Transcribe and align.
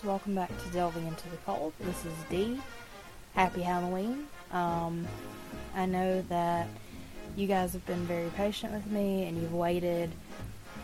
guys, 0.00 0.06
welcome 0.06 0.34
back 0.34 0.50
to 0.62 0.68
Delving 0.72 1.06
into 1.06 1.28
the 1.30 1.36
Cold. 1.38 1.72
This 1.80 2.04
is 2.04 2.12
Dee. 2.28 2.60
Happy 3.34 3.62
Halloween. 3.62 4.26
Um, 4.52 5.06
I 5.74 5.86
know 5.86 6.22
that 6.22 6.68
you 7.36 7.46
guys 7.46 7.72
have 7.72 7.84
been 7.86 8.04
very 8.06 8.28
patient 8.30 8.72
with 8.72 8.86
me 8.86 9.24
and 9.24 9.40
you've 9.40 9.54
waited 9.54 10.10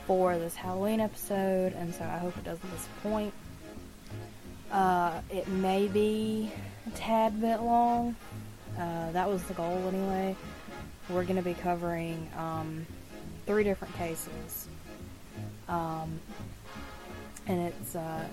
for 0.06 0.38
this 0.38 0.54
Halloween 0.54 1.00
episode, 1.00 1.72
and 1.74 1.94
so 1.94 2.04
I 2.04 2.18
hope 2.18 2.36
it 2.36 2.44
doesn't 2.44 2.70
disappoint. 2.70 3.32
Uh, 4.70 5.20
it 5.30 5.48
may 5.48 5.88
be 5.88 6.50
a 6.86 6.90
tad 6.90 7.40
bit 7.40 7.60
long. 7.60 8.16
Uh, 8.78 9.12
that 9.12 9.28
was 9.28 9.42
the 9.44 9.54
goal 9.54 9.82
anyway. 9.88 10.36
We're 11.08 11.24
going 11.24 11.36
to 11.36 11.42
be 11.42 11.54
covering 11.54 12.28
um, 12.36 12.86
three 13.46 13.64
different 13.64 13.94
cases. 13.96 14.68
Um, 15.68 16.20
and 17.48 17.60
it's 17.60 17.94
uh, 17.94 18.24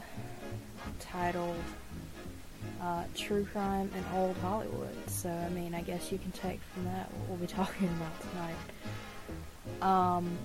titled 0.99 1.55
uh, 2.81 3.03
True 3.15 3.45
Crime 3.45 3.89
in 3.95 4.17
Old 4.17 4.35
Hollywood. 4.37 4.95
So, 5.09 5.29
I 5.29 5.49
mean, 5.49 5.73
I 5.73 5.81
guess 5.81 6.11
you 6.11 6.17
can 6.17 6.31
take 6.31 6.59
from 6.73 6.85
that 6.85 7.09
what 7.11 7.29
we'll 7.29 7.37
be 7.37 7.47
talking 7.53 7.87
about 7.87 8.21
tonight. 8.31 8.55
Um, 9.81 10.37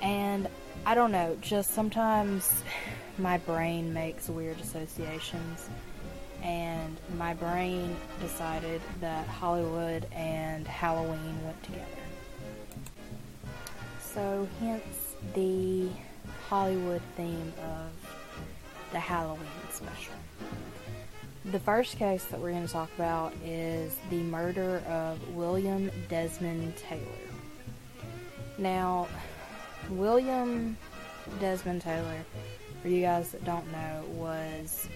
and 0.00 0.48
I 0.86 0.94
don't 0.94 1.12
know, 1.12 1.36
just 1.40 1.70
sometimes 1.74 2.62
my 3.18 3.38
brain 3.38 3.92
makes 3.92 4.28
weird 4.28 4.60
associations. 4.60 5.68
And 6.42 6.98
my 7.16 7.32
brain 7.32 7.96
decided 8.20 8.82
that 9.00 9.26
Hollywood 9.26 10.06
and 10.12 10.68
Halloween 10.68 11.42
went 11.42 11.62
together. 11.62 11.86
So, 14.00 14.46
hence 14.60 15.14
the 15.34 15.88
Hollywood 16.48 17.00
theme 17.16 17.52
of 17.62 18.13
the 18.92 18.98
Halloween 18.98 19.46
special. 19.70 20.14
The 21.46 21.60
first 21.60 21.98
case 21.98 22.24
that 22.24 22.40
we're 22.40 22.52
going 22.52 22.66
to 22.66 22.72
talk 22.72 22.90
about 22.94 23.34
is 23.44 23.96
the 24.08 24.22
murder 24.22 24.82
of 24.88 25.34
William 25.34 25.90
Desmond 26.08 26.74
Taylor. 26.76 27.02
Now, 28.56 29.08
William 29.90 30.78
Desmond 31.40 31.82
Taylor, 31.82 32.24
for 32.80 32.88
you 32.88 33.02
guys 33.02 33.32
that 33.32 33.44
don't 33.44 33.70
know, 33.72 34.04
was 34.12 34.88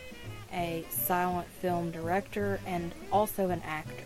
a 0.53 0.84
silent 0.91 1.47
film 1.61 1.91
director 1.91 2.61
and 2.66 2.94
also 3.12 3.50
an 3.50 3.62
actor. 3.66 4.05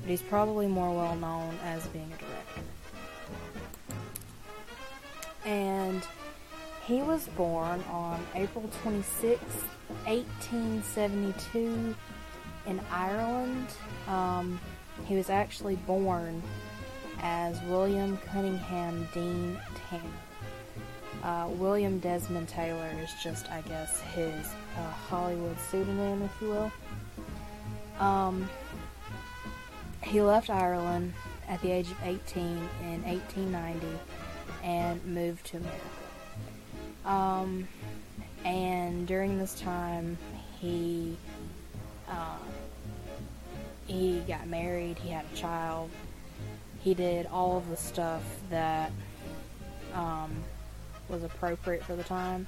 But 0.00 0.10
he's 0.10 0.22
probably 0.22 0.66
more 0.66 0.94
well 0.94 1.16
known 1.16 1.58
as 1.64 1.86
being 1.88 2.12
a 2.12 2.18
director. 2.18 2.62
And 5.44 6.02
he 6.88 7.02
was 7.02 7.28
born 7.36 7.84
on 7.90 8.18
April 8.34 8.64
26, 8.82 9.42
1872, 10.06 11.94
in 12.66 12.80
Ireland. 12.90 13.66
Um, 14.08 14.58
he 15.04 15.14
was 15.14 15.28
actually 15.28 15.76
born 15.76 16.42
as 17.20 17.60
William 17.64 18.16
Cunningham 18.32 19.06
Dean 19.12 19.58
Tanner. 19.90 20.02
Uh, 21.22 21.48
William 21.50 21.98
Desmond 21.98 22.48
Taylor 22.48 22.90
is 23.02 23.10
just, 23.22 23.50
I 23.50 23.60
guess, 23.62 24.00
his 24.00 24.46
uh, 24.78 24.90
Hollywood 24.90 25.58
pseudonym, 25.58 26.22
if 26.22 26.32
you 26.40 26.48
will. 26.48 26.72
Um, 28.00 28.48
he 30.02 30.22
left 30.22 30.48
Ireland 30.48 31.12
at 31.48 31.60
the 31.60 31.70
age 31.70 31.90
of 31.90 31.98
18 32.02 32.46
in 32.46 33.02
1890 33.02 33.86
and 34.62 35.04
moved 35.04 35.44
to 35.48 35.58
America. 35.58 36.07
Um, 37.04 37.68
and 38.44 39.06
during 39.06 39.38
this 39.38 39.58
time, 39.60 40.18
he 40.60 41.16
uh, 42.08 42.38
he 43.86 44.20
got 44.28 44.46
married. 44.46 44.98
He 44.98 45.10
had 45.10 45.24
a 45.32 45.36
child. 45.36 45.90
He 46.80 46.94
did 46.94 47.26
all 47.26 47.56
of 47.56 47.68
the 47.68 47.76
stuff 47.76 48.22
that 48.50 48.92
um, 49.94 50.44
was 51.08 51.24
appropriate 51.24 51.82
for 51.84 51.96
the 51.96 52.04
time, 52.04 52.46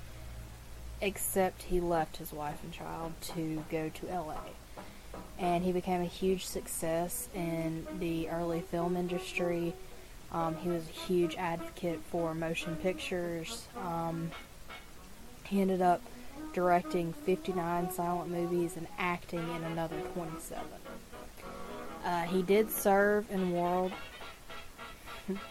except 1.01 1.63
he 1.63 1.81
left 1.81 2.19
his 2.19 2.33
wife 2.33 2.59
and 2.63 2.73
child 2.73 3.13
to 3.35 3.65
go 3.71 3.89
to 3.89 4.07
LA. 4.07 4.37
And 5.39 5.65
he 5.65 5.73
became 5.73 6.03
a 6.03 6.07
huge 6.07 6.47
success 6.47 7.29
in 7.35 7.87
the 7.99 8.29
early 8.29 8.61
film 8.61 8.97
industry. 8.97 9.75
Um, 10.33 10.57
he 10.57 10.69
was 10.69 10.87
a 10.87 10.93
huge 10.93 11.35
advocate 11.37 12.01
for 12.11 12.35
motion 12.35 12.77
pictures. 12.77 13.67
Um, 13.77 14.31
he 15.51 15.61
ended 15.61 15.83
up 15.83 16.01
directing 16.53 17.13
59 17.13 17.91
silent 17.91 18.31
movies 18.31 18.77
and 18.77 18.87
acting 18.99 19.41
in 19.57 19.65
another 19.65 19.97
27. 20.15 20.63
Uh, 22.05 22.23
he 22.23 22.43
did 22.43 22.71
serve 22.71 23.31
in 23.31 23.53
World 23.53 23.93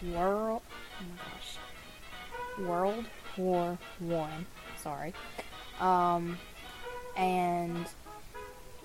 World 0.03 0.61
oh 0.99 1.05
my 1.09 1.23
gosh 1.23 2.67
World 2.67 3.05
War 3.37 3.77
One. 3.99 4.45
Sorry, 4.81 5.13
um, 5.79 6.37
and 7.15 7.85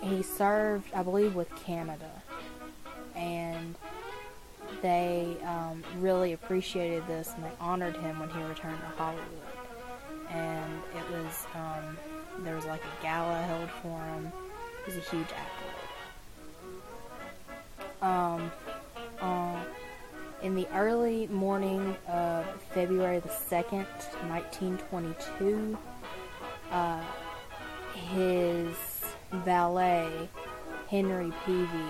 he 0.00 0.22
served, 0.22 0.92
I 0.92 1.02
believe, 1.02 1.34
with 1.34 1.52
Canada, 1.56 2.10
and 3.16 3.74
they 4.82 5.36
um, 5.44 5.82
really 5.98 6.32
appreciated 6.32 7.06
this 7.06 7.32
and 7.34 7.44
they 7.44 7.50
honored 7.60 7.96
him 7.96 8.18
when 8.18 8.28
he 8.28 8.42
returned 8.42 8.78
to 8.80 9.02
Hollywood 9.02 9.63
and 10.30 10.82
it 10.96 11.10
was 11.10 11.46
um, 11.54 11.96
there 12.40 12.54
was 12.54 12.64
like 12.64 12.82
a 12.82 13.02
gala 13.02 13.42
held 13.42 13.70
for 13.82 13.98
him. 13.98 14.32
It 14.80 14.86
was 14.86 14.96
a 14.96 15.10
huge 15.10 15.28
accolade. 15.32 15.70
Um, 18.02 18.52
uh, 19.20 19.64
in 20.42 20.54
the 20.54 20.66
early 20.74 21.26
morning 21.28 21.96
of 22.08 22.44
February 22.74 23.20
the 23.20 23.30
second, 23.30 23.86
nineteen 24.28 24.78
twenty-two, 24.90 25.78
uh, 26.70 27.00
his 28.12 28.76
valet 29.32 30.28
Henry 30.88 31.32
Peavy 31.44 31.88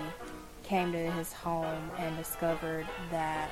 came 0.63 0.91
to 0.91 1.11
his 1.11 1.31
home 1.31 1.91
and 1.99 2.15
discovered 2.17 2.87
that 3.11 3.51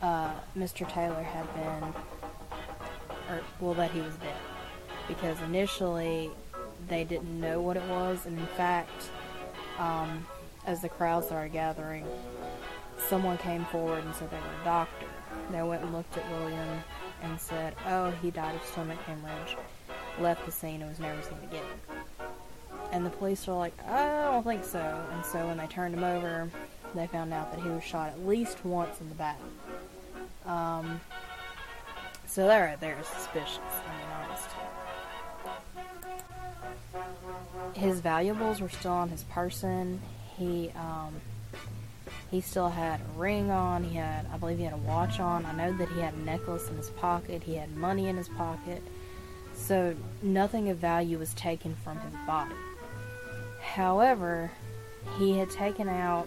uh, 0.00 0.30
Mr. 0.56 0.88
Taylor 0.88 1.22
had 1.22 1.46
been 1.54 1.94
well 3.60 3.74
that 3.74 3.90
he 3.90 4.00
was 4.00 4.14
dead. 4.16 4.36
Because 5.08 5.40
initially 5.42 6.30
they 6.88 7.04
didn't 7.04 7.40
know 7.40 7.60
what 7.60 7.76
it 7.76 7.82
was 7.84 8.26
and 8.26 8.38
in 8.38 8.46
fact 8.48 9.10
um, 9.78 10.26
as 10.66 10.82
the 10.82 10.88
crowd 10.88 11.24
started 11.24 11.52
gathering 11.52 12.06
someone 13.08 13.38
came 13.38 13.64
forward 13.66 14.04
and 14.04 14.14
said 14.14 14.30
they 14.30 14.36
were 14.36 14.62
a 14.62 14.64
doctor. 14.64 15.06
They 15.50 15.62
went 15.62 15.82
and 15.82 15.92
looked 15.92 16.16
at 16.16 16.30
william 16.30 16.82
and 17.22 17.40
said 17.40 17.74
oh 17.86 18.10
he 18.22 18.30
died 18.30 18.54
of 18.54 18.64
stomach 18.64 18.98
hemorrhage. 19.06 19.56
Left 20.20 20.44
the 20.46 20.52
scene 20.52 20.80
and 20.80 20.90
was 20.90 21.00
never 21.00 21.20
seen 21.22 21.38
again. 21.44 22.28
And 22.92 23.04
the 23.04 23.10
police 23.10 23.46
were 23.46 23.54
like 23.54 23.74
i 23.86 24.30
don't 24.30 24.44
think 24.44 24.64
so. 24.64 25.04
And 25.12 25.24
so 25.24 25.46
when 25.46 25.56
they 25.56 25.66
turned 25.66 25.94
him 25.94 26.04
over 26.04 26.50
they 26.94 27.06
found 27.06 27.32
out 27.32 27.50
that 27.52 27.60
he 27.60 27.68
was 27.68 27.82
shot 27.82 28.10
at 28.10 28.26
least 28.26 28.64
once 28.64 29.00
in 29.00 29.08
the 29.08 29.14
back. 29.14 29.38
Um, 30.46 31.00
so 32.34 32.48
right 32.48 32.80
there 32.80 32.98
is 33.00 33.06
suspicious. 33.06 33.60
I 33.60 33.92
mean, 33.96 34.08
honest. 34.26 34.48
His 37.74 38.00
valuables 38.00 38.60
were 38.60 38.68
still 38.68 38.90
on 38.90 39.08
his 39.08 39.22
person. 39.22 40.00
He 40.36 40.72
um, 40.74 41.14
he 42.32 42.40
still 42.40 42.70
had 42.70 43.00
a 43.00 43.18
ring 43.18 43.52
on. 43.52 43.84
He 43.84 43.98
had, 43.98 44.26
I 44.32 44.36
believe, 44.36 44.58
he 44.58 44.64
had 44.64 44.72
a 44.72 44.78
watch 44.78 45.20
on. 45.20 45.46
I 45.46 45.52
know 45.52 45.76
that 45.76 45.88
he 45.90 46.00
had 46.00 46.14
a 46.14 46.18
necklace 46.18 46.68
in 46.68 46.76
his 46.76 46.90
pocket. 46.90 47.44
He 47.44 47.54
had 47.54 47.76
money 47.76 48.08
in 48.08 48.16
his 48.16 48.28
pocket. 48.30 48.82
So 49.54 49.94
nothing 50.20 50.70
of 50.70 50.78
value 50.78 51.18
was 51.18 51.32
taken 51.34 51.76
from 51.84 52.00
his 52.00 52.14
body. 52.26 52.56
However, 53.62 54.50
he 55.18 55.38
had 55.38 55.50
taken 55.50 55.88
out 55.88 56.26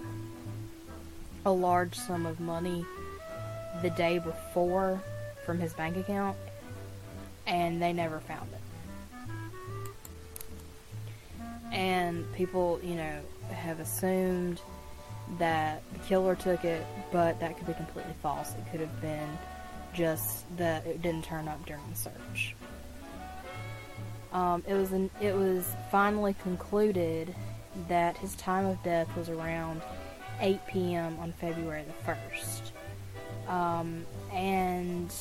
a 1.45 1.51
large 1.51 1.95
sum 1.95 2.25
of 2.25 2.39
money 2.39 2.85
the 3.81 3.89
day 3.89 4.19
before 4.19 5.01
from 5.47 5.57
his 5.59 5.73
bank 5.73 5.95
account, 5.97 6.37
and 7.47 7.81
they 7.81 7.93
never 7.93 8.19
found 8.19 8.49
it. 8.51 8.59
And 11.71 12.31
people, 12.33 12.79
you 12.83 12.95
know, 12.95 13.19
have 13.51 13.79
assumed 13.79 14.59
that 15.39 15.81
the 15.93 15.99
killer 15.99 16.35
took 16.35 16.65
it, 16.65 16.85
but 17.11 17.39
that 17.39 17.57
could 17.57 17.65
be 17.65 17.73
completely 17.73 18.13
false. 18.21 18.53
It 18.55 18.69
could 18.71 18.81
have 18.81 19.01
been 19.01 19.37
just 19.93 20.45
that 20.57 20.85
it 20.85 21.01
didn't 21.01 21.23
turn 21.23 21.47
up 21.47 21.65
during 21.65 21.83
the 21.89 21.95
search. 21.95 22.55
Um, 24.33 24.63
it 24.67 24.73
was 24.73 24.91
an, 24.91 25.09
it 25.21 25.33
was 25.33 25.65
finally 25.89 26.35
concluded 26.43 27.33
that 27.87 28.17
his 28.17 28.35
time 28.35 28.65
of 28.65 28.81
death 28.83 29.07
was 29.15 29.29
around 29.29 29.81
8 30.41 30.59
p.m. 30.67 31.17
on 31.19 31.31
February 31.31 31.83
the 31.83 32.11
1st. 32.11 33.51
Um, 33.51 34.05
and 34.31 35.13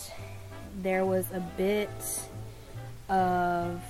there 0.83 1.05
was 1.05 1.31
a 1.33 1.41
bit 1.57 1.91
of 3.09 3.81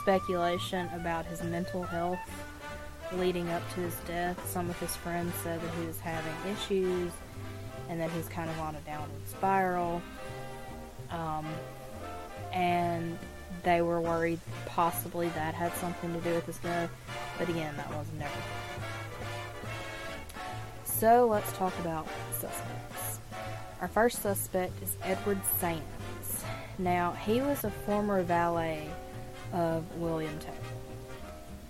speculation 0.00 0.88
about 0.94 1.24
his 1.26 1.42
mental 1.42 1.82
health 1.82 2.18
leading 3.12 3.48
up 3.50 3.62
to 3.74 3.80
his 3.80 3.94
death. 4.06 4.38
Some 4.50 4.68
of 4.68 4.78
his 4.78 4.94
friends 4.96 5.34
said 5.42 5.60
that 5.60 5.74
he 5.80 5.86
was 5.86 6.00
having 6.00 6.34
issues 6.52 7.12
and 7.88 8.00
that 8.00 8.10
he's 8.10 8.28
kind 8.28 8.50
of 8.50 8.58
on 8.60 8.74
a 8.74 8.80
downward 8.80 9.28
spiral. 9.28 10.02
Um, 11.10 11.46
and 12.52 13.18
they 13.62 13.82
were 13.82 14.00
worried 14.00 14.40
possibly 14.66 15.28
that 15.30 15.54
had 15.54 15.72
something 15.76 16.12
to 16.12 16.20
do 16.20 16.34
with 16.34 16.46
his 16.46 16.58
death, 16.58 16.90
but 17.38 17.48
again, 17.48 17.74
that 17.76 17.88
was 17.90 18.06
never. 18.18 18.30
So 20.84 21.26
let's 21.26 21.52
talk 21.52 21.76
about 21.80 22.06
suspects. 22.32 22.93
Our 23.80 23.88
first 23.88 24.22
suspect 24.22 24.82
is 24.82 24.96
Edward 25.02 25.40
Sands. 25.58 26.44
Now, 26.78 27.12
he 27.12 27.40
was 27.40 27.64
a 27.64 27.70
former 27.70 28.22
valet 28.22 28.88
of 29.52 29.84
William 29.98 30.38
Taylor. 30.38 30.54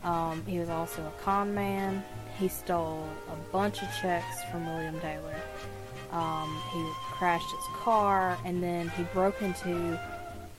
Um, 0.04 0.44
he 0.46 0.58
was 0.58 0.68
also 0.68 1.02
a 1.02 1.22
con 1.22 1.54
man. 1.54 2.04
He 2.38 2.48
stole 2.48 3.08
a 3.28 3.52
bunch 3.52 3.82
of 3.82 3.88
checks 4.00 4.44
from 4.50 4.66
William 4.66 5.00
Taylor. 5.00 5.34
Um, 6.12 6.56
he 6.72 6.90
crashed 7.12 7.50
his 7.50 7.76
car, 7.76 8.38
and 8.44 8.62
then 8.62 8.88
he 8.90 9.02
broke 9.04 9.40
into 9.42 10.00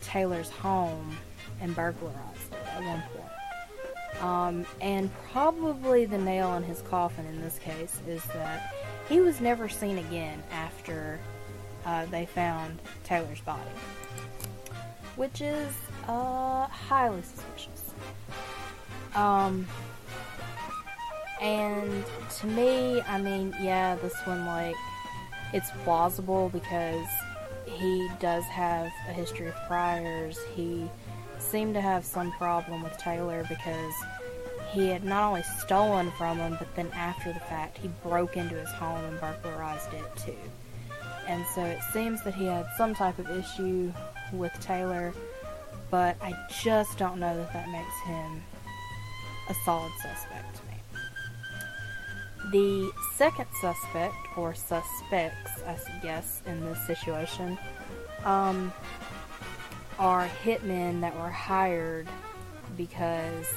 Taylor's 0.02 0.50
home 0.50 1.16
and 1.62 1.76
burglarized 1.76 2.52
it 2.52 2.68
at 2.76 2.84
one 2.84 3.04
point. 3.14 4.24
Um, 4.24 4.66
and 4.82 5.10
probably 5.32 6.06
the 6.06 6.18
nail 6.18 6.56
in 6.56 6.64
his 6.64 6.82
coffin 6.82 7.26
in 7.28 7.42
this 7.42 7.60
case 7.60 8.00
is 8.08 8.24
that 8.26 8.74
he 9.08 9.20
was 9.20 9.42
never 9.42 9.70
seen 9.70 9.98
again 9.98 10.42
after 10.52 11.20
uh, 11.86 12.06
they 12.08 12.26
found 12.26 12.82
Taylor's 13.04 13.42
body, 13.42 13.62
which 15.16 15.42
is 15.42 15.74
uh, 16.08 16.68
highly 16.68 17.22
suspicious. 17.22 17.94
Um, 19.14 19.68
and 21.42 22.04
to 22.40 22.48
me, 22.48 23.02
I 23.02 23.22
mean, 23.22 23.56
yeah, 23.62 23.96
this 23.96 24.16
one, 24.26 24.46
like, 24.46 24.76
it's 25.54 25.70
plausible 25.84 26.50
because 26.50 27.08
he 27.66 28.10
does 28.20 28.44
have 28.46 28.92
a 29.08 29.14
history 29.14 29.48
of 29.48 29.56
priors. 29.68 30.40
He 30.56 30.90
seemed 31.40 31.74
to 31.76 31.82
have 31.82 32.04
some 32.04 32.32
problem 32.34 32.84
with 32.84 32.98
Taylor 32.98 33.46
because 33.48 33.94
he 34.72 34.90
had 34.90 35.04
not 35.04 35.28
only 35.28 35.44
stolen 35.60 36.12
from 36.12 36.38
him, 36.38 36.56
but 36.60 36.74
then 36.76 36.90
after 36.94 37.32
the 37.32 37.40
fact, 37.40 37.78
he 37.78 37.90
broke 38.04 38.36
into 38.36 38.56
his 38.56 38.70
home 38.72 39.04
and 39.06 39.20
burglarized 39.20 39.94
it 39.94 40.04
too. 40.18 40.36
And 41.28 41.46
so 41.54 41.64
it 41.64 41.80
seems 41.92 42.24
that 42.24 42.36
he 42.36 42.46
had 42.46 42.68
some 42.78 42.94
type 42.94 43.18
of 43.20 43.30
issue 43.30 43.92
with 44.32 44.54
Taylor, 44.60 45.14
but 45.90 46.16
I 46.22 46.34
just 46.64 46.98
don't 46.98 47.20
know 47.20 47.36
that 47.36 47.54
that 47.54 47.70
makes 47.70 48.00
him 48.06 48.44
a 49.50 49.54
solid 49.66 49.92
suspect 50.02 50.56
to 50.58 50.62
me. 50.68 50.76
The 52.52 52.92
second 53.16 53.48
suspect, 53.60 54.16
or 54.38 54.54
suspects, 54.54 55.52
I 55.66 55.78
guess, 56.02 56.42
in 56.46 56.64
this 56.66 56.86
situation, 56.86 57.58
um, 58.24 58.72
are 59.98 60.28
hitmen 60.44 61.02
that 61.02 61.16
were 61.18 61.30
hired 61.30 62.08
because 62.78 63.48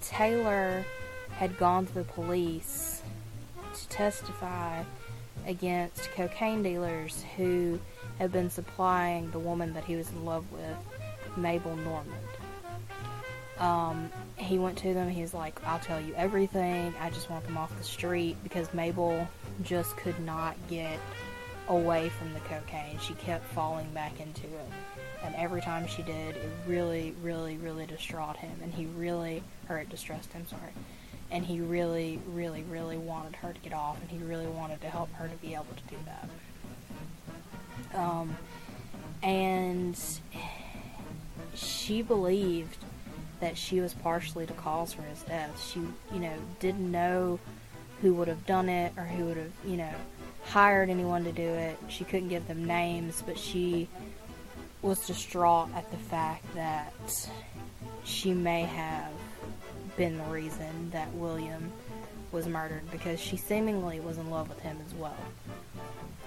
Taylor 0.00 0.84
had 1.32 1.58
gone 1.58 1.86
to 1.86 1.94
the 1.94 2.04
police 2.04 3.02
to 3.74 3.88
testify 3.88 4.82
against 5.48 6.10
cocaine 6.12 6.62
dealers 6.62 7.24
who 7.36 7.80
had 8.18 8.30
been 8.30 8.50
supplying 8.50 9.30
the 9.30 9.38
woman 9.38 9.72
that 9.74 9.84
he 9.84 9.96
was 9.96 10.08
in 10.10 10.24
love 10.24 10.44
with, 10.52 10.76
Mabel 11.36 11.74
Normand. 11.76 12.14
Um, 13.58 14.10
he 14.36 14.58
went 14.58 14.78
to 14.78 14.94
them. 14.94 15.08
He 15.08 15.22
was 15.22 15.34
like, 15.34 15.58
I'll 15.66 15.80
tell 15.80 16.00
you 16.00 16.14
everything. 16.14 16.94
I 17.00 17.10
just 17.10 17.28
want 17.28 17.44
them 17.44 17.56
off 17.56 17.76
the 17.76 17.82
street 17.82 18.36
because 18.44 18.72
Mabel 18.72 19.26
just 19.62 19.96
could 19.96 20.20
not 20.20 20.54
get 20.68 20.98
away 21.68 22.08
from 22.08 22.32
the 22.34 22.40
cocaine. 22.40 22.98
She 23.00 23.14
kept 23.14 23.44
falling 23.46 23.90
back 23.92 24.20
into 24.20 24.46
it. 24.46 24.70
And 25.24 25.34
every 25.34 25.60
time 25.60 25.86
she 25.88 26.02
did, 26.02 26.36
it 26.36 26.50
really, 26.66 27.14
really, 27.22 27.56
really 27.56 27.86
distraught 27.86 28.36
him. 28.36 28.56
And 28.62 28.72
he 28.72 28.86
really, 28.86 29.42
or 29.68 29.78
it 29.78 29.88
distressed 29.88 30.32
him, 30.32 30.46
sorry. 30.46 30.72
And 31.30 31.44
he 31.44 31.60
really, 31.60 32.20
really, 32.28 32.62
really 32.62 32.96
wanted 32.96 33.36
her 33.36 33.52
to 33.52 33.60
get 33.60 33.72
off. 33.72 34.00
And 34.00 34.10
he 34.10 34.18
really 34.26 34.46
wanted 34.46 34.80
to 34.80 34.88
help 34.88 35.12
her 35.14 35.28
to 35.28 35.36
be 35.36 35.54
able 35.54 35.66
to 35.76 35.94
do 35.94 35.96
that. 36.06 38.00
Um, 38.00 38.36
and 39.22 39.98
she 41.54 42.02
believed 42.02 42.76
that 43.40 43.56
she 43.56 43.80
was 43.80 43.94
partially 43.94 44.44
the 44.44 44.52
cause 44.54 44.92
for 44.92 45.02
his 45.02 45.22
death. 45.22 45.70
She, 45.72 45.80
you 46.12 46.20
know, 46.20 46.34
didn't 46.60 46.90
know 46.90 47.38
who 48.00 48.14
would 48.14 48.28
have 48.28 48.46
done 48.46 48.68
it 48.68 48.92
or 48.96 49.04
who 49.04 49.26
would 49.26 49.36
have, 49.36 49.52
you 49.66 49.76
know, 49.76 49.92
hired 50.44 50.88
anyone 50.88 51.24
to 51.24 51.32
do 51.32 51.42
it. 51.42 51.78
She 51.88 52.04
couldn't 52.04 52.28
give 52.28 52.46
them 52.48 52.64
names, 52.64 53.22
but 53.26 53.38
she 53.38 53.88
was 54.82 55.06
distraught 55.06 55.68
at 55.74 55.90
the 55.90 55.96
fact 55.96 56.44
that 56.54 56.92
she 58.04 58.32
may 58.32 58.62
have 58.62 59.12
been 59.98 60.16
the 60.16 60.24
reason 60.24 60.90
that 60.92 61.12
William 61.14 61.72
was 62.30 62.46
murdered 62.46 62.88
because 62.90 63.20
she 63.20 63.36
seemingly 63.36 63.98
was 64.00 64.16
in 64.16 64.30
love 64.30 64.48
with 64.48 64.60
him 64.60 64.78
as 64.86 64.94
well. 64.94 65.16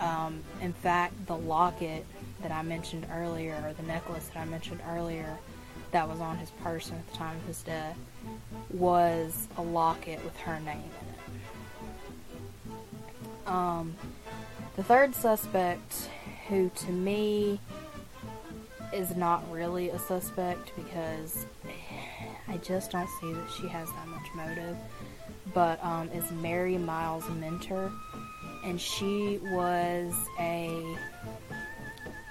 Um, 0.02 0.44
in 0.62 0.74
fact, 0.74 1.26
the 1.26 1.38
locket 1.38 2.06
that 2.42 2.52
I 2.52 2.64
mentioned 2.64 3.08
earlier, 3.12 3.64
or 3.66 3.74
the 3.74 3.84
necklace 3.84 4.28
that 4.28 4.38
I 4.38 4.46
mentioned 4.46 4.82
earlier, 4.90 5.38
that 5.92 6.08
was 6.10 6.20
on 6.20 6.38
his 6.38 6.50
person 6.64 6.98
at 6.98 7.10
the 7.12 7.18
time 7.18 7.38
of 7.38 7.46
his 7.46 7.62
death 7.64 7.98
was 8.72 9.48
a 9.58 9.62
locket 9.62 10.24
with 10.24 10.38
her 10.42 10.60
name 10.60 10.84
in 11.02 12.74
it. 12.74 13.48
Um, 13.48 13.96
the 14.76 14.84
third 14.84 15.16
suspect, 15.16 16.10
who 16.50 16.70
to 16.70 16.92
me 16.92 17.60
is 18.94 19.16
not 19.16 19.50
really 19.52 19.90
a 19.90 20.00
suspect 20.00 20.72
because 20.76 21.46
I 22.52 22.58
just 22.58 22.92
don't 22.92 23.10
see 23.22 23.32
that 23.32 23.50
she 23.50 23.68
has 23.70 23.90
that 23.94 24.08
much 24.10 24.28
motive, 24.36 24.76
but 25.54 25.82
um, 25.82 26.10
is 26.10 26.30
Mary 26.32 26.78
Miles 26.78 27.24
Minter, 27.30 27.90
and 28.66 28.80
she 28.80 29.40
was 29.54 30.14
a 30.38 30.98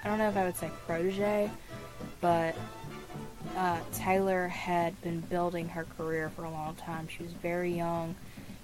I 0.03 0.07
don't 0.07 0.19
know 0.19 0.29
if 0.29 0.37
I 0.37 0.45
would 0.45 0.55
say 0.55 0.69
protege, 0.85 1.49
but 2.21 2.55
uh, 3.57 3.79
Taylor 3.93 4.47
had 4.47 4.99
been 5.01 5.21
building 5.21 5.67
her 5.69 5.85
career 5.97 6.29
for 6.35 6.43
a 6.43 6.51
long 6.51 6.75
time. 6.75 7.07
She 7.07 7.23
was 7.23 7.33
very 7.33 7.73
young. 7.73 8.15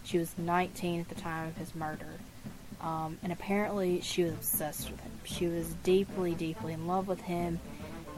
She 0.04 0.20
was 0.20 0.36
19 0.38 1.02
at 1.02 1.10
the 1.10 1.16
time 1.16 1.48
of 1.48 1.58
his 1.58 1.74
murder. 1.74 2.20
Um, 2.82 3.18
and 3.24 3.34
apparently, 3.34 4.02
she 4.02 4.24
was 4.24 4.34
obsessed 4.34 4.92
with 4.92 5.00
him. 5.00 5.12
She 5.24 5.48
was 5.48 5.74
deeply, 5.84 6.36
deeply 6.36 6.74
in 6.74 6.86
love 6.86 7.08
with 7.08 7.22
him. 7.22 7.60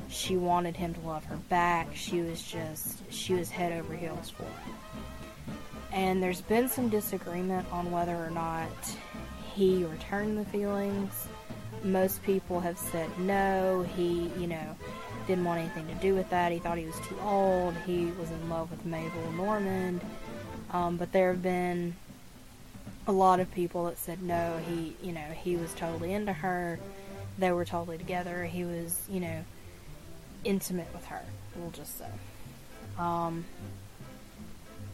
She 0.09 0.37
wanted 0.37 0.75
him 0.75 0.93
to 0.95 0.99
love 1.01 1.23
her 1.25 1.37
back. 1.49 1.95
She 1.95 2.21
was 2.21 2.41
just, 2.41 2.99
she 3.11 3.33
was 3.33 3.49
head 3.49 3.71
over 3.71 3.95
heels 3.95 4.29
for 4.29 4.43
him. 4.43 4.75
And 5.91 6.21
there's 6.21 6.41
been 6.41 6.67
some 6.67 6.89
disagreement 6.89 7.67
on 7.71 7.91
whether 7.91 8.15
or 8.15 8.29
not 8.31 8.69
he 9.53 9.83
returned 9.83 10.37
the 10.37 10.45
feelings. 10.45 11.27
Most 11.83 12.21
people 12.23 12.59
have 12.59 12.77
said 12.77 13.07
no. 13.19 13.85
He, 13.95 14.31
you 14.37 14.47
know, 14.47 14.75
didn't 15.27 15.45
want 15.45 15.59
anything 15.59 15.87
to 15.87 15.95
do 15.95 16.15
with 16.15 16.29
that. 16.31 16.51
He 16.51 16.59
thought 16.59 16.77
he 16.77 16.85
was 16.85 16.99
too 17.07 17.17
old. 17.23 17.75
He 17.85 18.05
was 18.19 18.29
in 18.31 18.49
love 18.49 18.71
with 18.71 18.85
Mabel 18.85 19.31
Normand. 19.33 20.01
Um, 20.71 20.97
but 20.97 21.11
there 21.11 21.31
have 21.31 21.41
been 21.41 21.95
a 23.07 23.11
lot 23.11 23.39
of 23.39 23.51
people 23.51 23.85
that 23.85 23.97
said 23.97 24.21
no. 24.21 24.59
He, 24.67 24.95
you 25.01 25.11
know, 25.11 25.21
he 25.21 25.55
was 25.55 25.73
totally 25.73 26.13
into 26.13 26.33
her. 26.33 26.79
They 27.37 27.51
were 27.51 27.65
totally 27.65 27.97
together. 27.97 28.43
He 28.45 28.63
was, 28.63 29.01
you 29.09 29.19
know, 29.19 29.43
intimate 30.43 30.87
with 30.93 31.05
her. 31.05 31.21
We'll 31.55 31.71
just 31.71 31.97
say. 31.97 32.09
Um, 32.97 33.45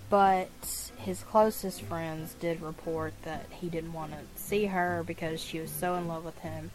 but 0.09 0.49
his 0.97 1.23
closest 1.23 1.81
friends 1.81 2.35
did 2.39 2.61
report 2.61 3.13
that 3.23 3.45
he 3.49 3.69
didn't 3.69 3.93
want 3.93 4.11
to 4.11 4.17
see 4.35 4.65
her 4.65 5.03
because 5.05 5.41
she 5.41 5.59
was 5.59 5.71
so 5.71 5.95
in 5.95 6.07
love 6.07 6.23
with 6.23 6.37
him 6.39 6.71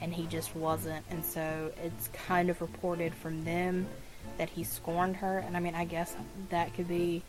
and 0.00 0.12
he 0.12 0.26
just 0.26 0.56
wasn't. 0.56 1.04
And 1.10 1.24
so 1.24 1.70
it's 1.82 2.08
kind 2.08 2.50
of 2.50 2.60
reported 2.60 3.14
from 3.14 3.44
them 3.44 3.86
that 4.38 4.48
he 4.50 4.64
scorned 4.64 5.16
her. 5.16 5.38
And 5.38 5.56
I 5.56 5.60
mean, 5.60 5.74
I 5.74 5.84
guess 5.84 6.16
that 6.50 6.74
could 6.74 6.88
be 6.88 7.22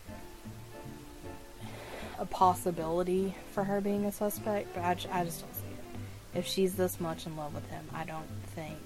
a 2.19 2.25
possibility 2.25 3.35
for 3.51 3.63
her 3.63 3.81
being 3.81 4.05
a 4.05 4.11
suspect, 4.11 4.73
but 4.73 4.83
I, 4.83 4.91
I 5.11 5.25
just 5.25 5.41
don't 5.41 5.55
see 5.55 5.61
it. 5.67 6.39
If 6.39 6.47
she's 6.47 6.75
this 6.75 6.99
much 6.99 7.25
in 7.25 7.35
love 7.35 7.53
with 7.53 7.69
him, 7.69 7.85
I 7.93 8.05
don't 8.05 8.27
think 8.55 8.77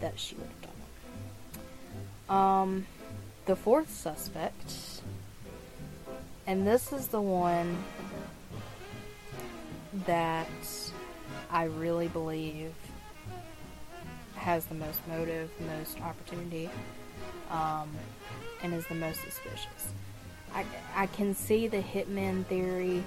that 0.00 0.18
she 0.18 0.34
would 0.36 0.48
have 0.48 0.62
done 0.62 0.70
it. 2.26 2.30
Um, 2.30 2.86
the 3.46 3.56
fourth 3.56 3.90
suspect, 3.90 5.02
and 6.46 6.66
this 6.66 6.92
is 6.92 7.08
the 7.08 7.20
one 7.20 7.76
that 10.06 10.48
I 11.50 11.64
really 11.64 12.08
believe 12.08 12.72
has 14.36 14.66
the 14.66 14.74
most 14.74 15.00
motive, 15.08 15.50
most 15.60 16.00
opportunity. 16.00 16.70
um, 17.50 17.88
and 18.62 18.74
is 18.74 18.86
the 18.86 18.94
most 18.94 19.20
suspicious. 19.22 19.92
I, 20.54 20.64
I 20.94 21.06
can 21.06 21.34
see 21.34 21.68
the 21.68 21.80
hitman 21.82 22.46
theory, 22.46 23.02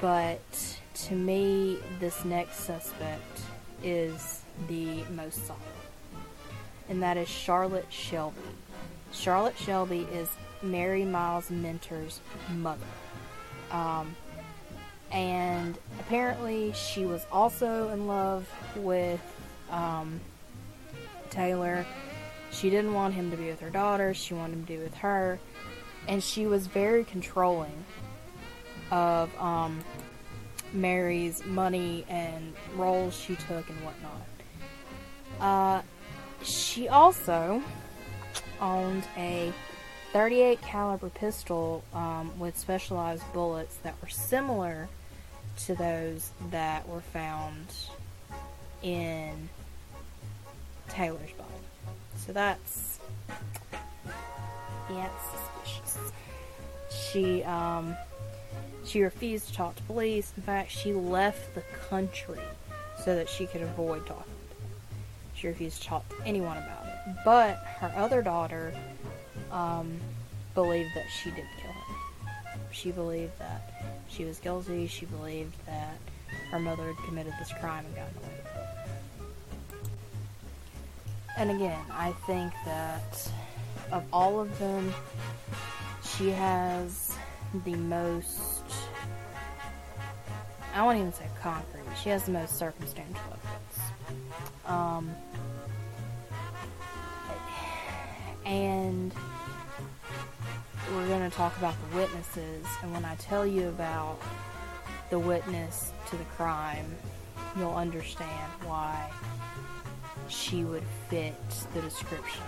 but 0.00 0.78
to 0.94 1.14
me, 1.14 1.78
this 2.00 2.24
next 2.24 2.60
suspect 2.60 3.40
is 3.82 4.42
the 4.68 5.04
most 5.14 5.46
solid, 5.46 5.60
and 6.88 7.02
that 7.02 7.16
is 7.16 7.28
Charlotte 7.28 7.86
Shelby. 7.90 8.40
Charlotte 9.12 9.58
Shelby 9.58 10.06
is 10.12 10.28
Mary 10.62 11.04
Miles 11.04 11.50
Minter's 11.50 12.20
mother. 12.50 12.86
Um, 13.70 14.14
and 15.10 15.78
apparently, 16.00 16.72
she 16.72 17.06
was 17.06 17.26
also 17.30 17.90
in 17.90 18.06
love 18.06 18.48
with 18.76 19.20
um, 19.70 20.20
Taylor. 21.30 21.86
She 22.50 22.70
didn't 22.70 22.94
want 22.94 23.14
him 23.14 23.30
to 23.30 23.36
be 23.36 23.46
with 23.46 23.60
her 23.60 23.70
daughter, 23.70 24.14
she 24.14 24.34
wanted 24.34 24.54
him 24.54 24.66
to 24.66 24.72
be 24.72 24.78
with 24.78 24.94
her. 24.94 25.38
And 26.08 26.22
she 26.22 26.46
was 26.46 26.66
very 26.66 27.04
controlling 27.04 27.84
of 28.90 29.34
um, 29.40 29.80
Mary's 30.72 31.44
money 31.44 32.04
and 32.08 32.54
roles 32.76 33.16
she 33.16 33.34
took 33.36 33.68
and 33.68 33.78
whatnot. 33.84 34.22
Uh, 35.40 35.82
she 36.42 36.88
also 36.88 37.62
owned 38.60 39.04
a 39.16 39.52
38 40.12 40.60
caliber 40.62 41.10
pistol 41.10 41.84
um, 41.92 42.38
with 42.38 42.56
specialized 42.56 43.22
bullets 43.32 43.76
that 43.82 43.94
were 44.00 44.08
similar 44.08 44.88
to 45.64 45.74
those 45.74 46.30
that 46.50 46.88
were 46.88 47.00
found 47.00 47.66
in 48.82 49.48
Taylor's 50.88 51.32
body. 51.32 51.50
So 52.16 52.32
that's 52.32 52.98
yeah, 54.90 55.08
it's 55.08 55.64
suspicious. 55.64 56.12
She 56.90 57.42
um 57.44 57.96
she 58.84 59.02
refused 59.02 59.48
to 59.48 59.54
talk 59.54 59.76
to 59.76 59.82
police. 59.82 60.32
In 60.36 60.42
fact, 60.42 60.70
she 60.70 60.92
left 60.92 61.54
the 61.54 61.62
country 61.88 62.40
so 63.04 63.14
that 63.16 63.28
she 63.28 63.46
could 63.46 63.62
avoid 63.62 64.06
talking. 64.06 64.35
She 65.36 65.48
refused 65.48 65.82
to 65.82 65.88
talk 65.88 66.08
to 66.08 66.16
anyone 66.24 66.56
about 66.56 66.86
it. 66.86 67.16
But 67.24 67.56
her 67.78 67.92
other 67.96 68.22
daughter 68.22 68.74
um, 69.52 70.00
believed 70.54 70.90
that 70.94 71.06
she 71.22 71.30
did 71.30 71.44
kill 71.60 71.72
him. 71.72 72.30
She 72.72 72.90
believed 72.90 73.38
that 73.38 73.70
she 74.08 74.24
was 74.24 74.38
guilty. 74.38 74.86
She 74.86 75.04
believed 75.06 75.54
that 75.66 75.98
her 76.50 76.58
mother 76.58 76.84
had 76.84 76.96
committed 77.04 77.34
this 77.38 77.52
crime 77.60 77.84
and 77.84 77.94
gotten 77.94 78.16
away 78.16 78.28
with 78.28 78.46
it. 78.46 79.80
And 81.36 81.50
again, 81.50 81.84
I 81.92 82.12
think 82.26 82.52
that 82.64 83.30
of 83.92 84.02
all 84.12 84.40
of 84.40 84.58
them, 84.58 84.92
she 86.16 86.30
has 86.30 87.14
the 87.64 87.74
most. 87.74 88.62
I 90.74 90.82
won't 90.82 90.98
even 90.98 91.12
say 91.12 91.26
concrete. 91.42 91.84
She 92.02 92.08
has 92.08 92.24
the 92.24 92.32
most 92.32 92.56
circumstantial 92.56 93.20
evidence. 93.26 93.65
Um, 94.66 95.10
and 98.44 99.12
we're 100.92 101.08
going 101.08 101.28
to 101.28 101.36
talk 101.36 101.56
about 101.58 101.74
the 101.90 101.96
witnesses. 101.96 102.64
And 102.82 102.92
when 102.92 103.04
I 103.04 103.14
tell 103.16 103.46
you 103.46 103.68
about 103.68 104.18
the 105.10 105.18
witness 105.18 105.92
to 106.10 106.16
the 106.16 106.24
crime, 106.24 106.94
you'll 107.56 107.74
understand 107.74 108.52
why 108.64 109.10
she 110.28 110.64
would 110.64 110.84
fit 111.08 111.34
the 111.74 111.80
description 111.80 112.42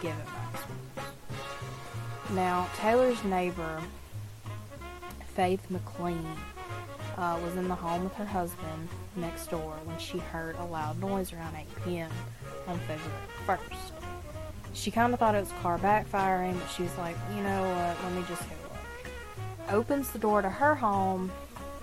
given 0.00 0.18
by. 0.26 1.02
Now, 2.34 2.68
Taylor's 2.78 3.22
neighbor, 3.24 3.80
Faith 5.34 5.70
McLean, 5.70 6.26
uh, 7.18 7.38
was 7.42 7.56
in 7.56 7.68
the 7.68 7.74
home 7.74 8.04
with 8.04 8.14
her 8.14 8.24
husband 8.24 8.88
next 9.16 9.50
door 9.50 9.76
when 9.84 9.98
she 9.98 10.18
heard 10.18 10.56
a 10.56 10.64
loud 10.64 11.00
noise 11.00 11.32
around 11.32 11.54
8 11.56 11.66
p.m. 11.84 12.10
on 12.66 12.78
February 12.80 13.12
1st 13.46 14.02
she 14.74 14.90
kind 14.90 15.12
of 15.12 15.18
thought 15.18 15.34
it 15.34 15.40
was 15.40 15.52
car 15.62 15.78
backfiring, 15.78 16.58
but 16.58 16.68
she's 16.68 16.96
like, 16.96 17.16
you 17.36 17.42
know 17.42 17.62
what, 17.62 18.04
let 18.04 18.12
me 18.14 18.24
just 18.28 18.42
go 18.42 18.56
look. 18.62 19.72
Opens 19.72 20.10
the 20.10 20.18
door 20.18 20.42
to 20.42 20.48
her 20.48 20.74
home 20.74 21.30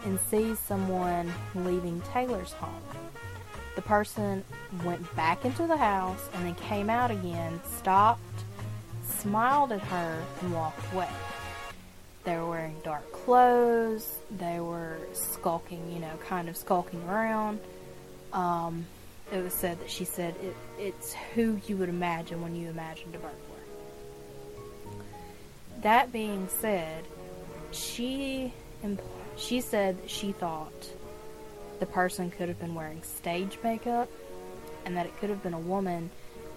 and 0.06 0.20
sees 0.20 0.60
someone 0.60 1.32
leaving 1.56 2.02
Taylor's 2.14 2.54
home. 2.54 2.82
The 3.76 3.82
person 3.82 4.44
went 4.84 5.16
back 5.16 5.46
into 5.46 5.68
the 5.68 5.78
house 5.78 6.30
and 6.34 6.46
then 6.46 6.56
came 6.56 6.90
out 6.90 7.12
again, 7.12 7.62
stopped, 7.78 8.22
smiled 9.08 9.72
at 9.72 9.82
her, 9.82 10.24
and 10.42 10.54
walked 10.54 10.94
away. 10.94 11.10
They 12.24 12.36
were 12.36 12.50
wearing 12.50 12.76
dark 12.84 13.12
clothes. 13.12 14.20
They 14.30 14.60
were 14.60 14.98
skulking, 15.14 15.92
you 15.92 16.00
know, 16.00 16.18
kind 16.28 16.50
of 16.50 16.58
skulking 16.58 17.02
around. 17.08 17.60
Um, 18.34 18.86
it 19.32 19.44
was 19.44 19.54
said 19.54 19.80
that 19.80 19.90
she 19.90 20.06
said 20.06 20.36
it, 20.42 20.56
it's 20.78 21.14
who 21.34 21.60
you 21.68 21.78
would 21.78 21.90
imagine 21.90 22.42
when 22.42 22.56
you 22.56 22.70
imagined 22.70 23.16
a 23.16 23.20
burglar. 23.20 23.36
That 25.82 26.12
being 26.12 26.48
said, 26.60 27.06
she 27.72 28.54
impl- 28.84 29.00
she 29.38 29.62
said 29.62 29.98
she 30.08 30.32
thought 30.32 30.90
the 31.80 31.86
person 31.86 32.30
could 32.32 32.50
have 32.50 32.60
been 32.60 32.76
wearing 32.76 33.02
stage 33.04 33.58
makeup 33.64 34.10
and 34.86 34.98
that 34.98 35.06
it 35.06 35.18
could 35.20 35.30
have 35.30 35.42
been 35.42 35.54
a 35.54 35.60
woman 35.60 36.10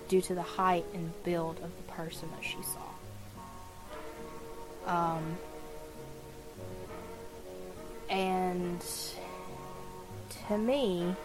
due 0.09 0.21
to 0.21 0.35
the 0.35 0.43
height 0.43 0.85
and 0.95 1.13
build 1.23 1.59
of 1.63 1.71
the 1.77 1.93
person 1.93 2.29
that 2.35 2.45
she 2.45 2.59
saw. 2.63 2.81
Um, 5.15 5.39
and 8.13 8.85
to 10.49 10.59
me, 10.59 11.17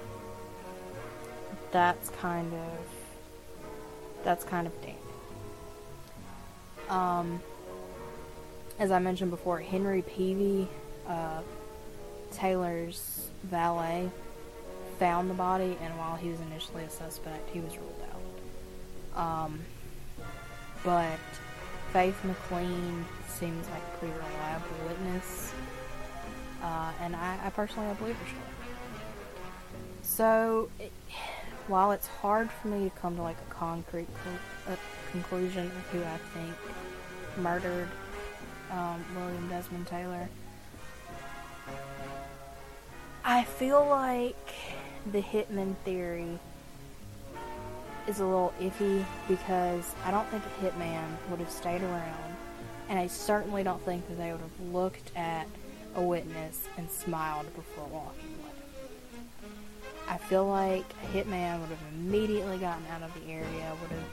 that's 1.72 2.10
kind 2.10 2.52
of 2.54 2.80
that's 4.24 4.44
kind 4.44 4.66
of 4.66 4.74
damning. 4.82 4.96
Um, 6.90 7.42
as 8.80 8.92
I 8.92 9.00
mentioned 9.00 9.32
before, 9.32 9.60
Henry 9.60 10.02
Peavy, 10.02 10.68
uh, 11.08 11.42
Taylor's 12.32 13.28
valet, 13.44 14.10
found 14.98 15.30
the 15.30 15.34
body, 15.34 15.78
and 15.82 15.98
while 15.98 16.16
he 16.16 16.30
was 16.30 16.40
initially 16.40 16.84
a 16.84 16.90
suspect, 16.90 17.50
he 17.52 17.60
was 17.60 17.78
ruled 17.78 18.04
out. 19.16 19.46
Um, 19.46 19.60
but 20.84 21.20
Faith 21.92 22.24
McLean 22.24 23.06
seems 23.28 23.68
like 23.70 23.82
a 23.82 23.98
pretty 23.98 24.14
reliable 24.14 24.88
witness, 24.88 25.52
uh, 26.68 26.92
and 27.02 27.16
I, 27.16 27.40
I, 27.46 27.50
personally 27.50 27.90
I 27.90 27.94
believe. 27.94 28.18
So. 30.02 30.70
It, 30.80 30.92
while 31.68 31.92
it's 31.92 32.08
hard 32.08 32.50
for 32.50 32.70
me 32.70 32.90
to 32.90 32.96
come 33.02 33.16
to 33.18 33.22
like 33.22 33.38
a 33.50 33.54
concrete 33.54 34.08
co- 34.24 34.74
a 34.74 35.12
conclusion 35.12 35.66
of 35.68 35.88
who 35.92 36.02
I 36.02 36.18
think 36.34 36.56
murdered 37.38 37.90
um, 38.72 39.04
William 39.16 39.48
Desmond 39.50 39.88
Taylor, 39.88 40.30
I 43.24 43.44
feel 43.44 43.86
like 43.86 44.54
the 45.12 45.22
hitman 45.22 45.76
theory 45.84 46.40
is 48.08 48.20
a 48.20 48.26
little 48.26 48.54
iffy 48.62 49.04
because 49.28 49.94
I 50.06 50.12
don't 50.12 50.28
think 50.30 50.44
a 50.46 50.66
hitman 50.66 51.06
would 51.30 51.40
have 51.40 51.52
stayed 51.52 51.82
around, 51.82 52.36
and 52.88 52.98
I 52.98 53.08
certainly 53.08 53.64
don't 53.64 53.82
think 53.84 54.08
that 54.08 54.18
they 54.18 54.32
would 54.32 54.42
have 54.42 54.74
looked 54.74 55.12
at 55.16 55.48
a 55.98 56.02
witness 56.02 56.64
and 56.78 56.90
smiled 56.90 57.54
before 57.56 57.86
walking 57.88 58.36
away. 58.40 58.54
I 60.08 60.18
feel 60.18 60.48
like 60.48 60.86
a 61.04 61.08
hitman 61.08 61.60
would 61.60 61.70
have 61.70 61.80
immediately 61.94 62.58
gotten 62.60 62.86
out 62.94 63.02
of 63.02 63.14
the 63.16 63.30
area, 63.30 63.76
would 63.82 63.92
have, 63.92 64.10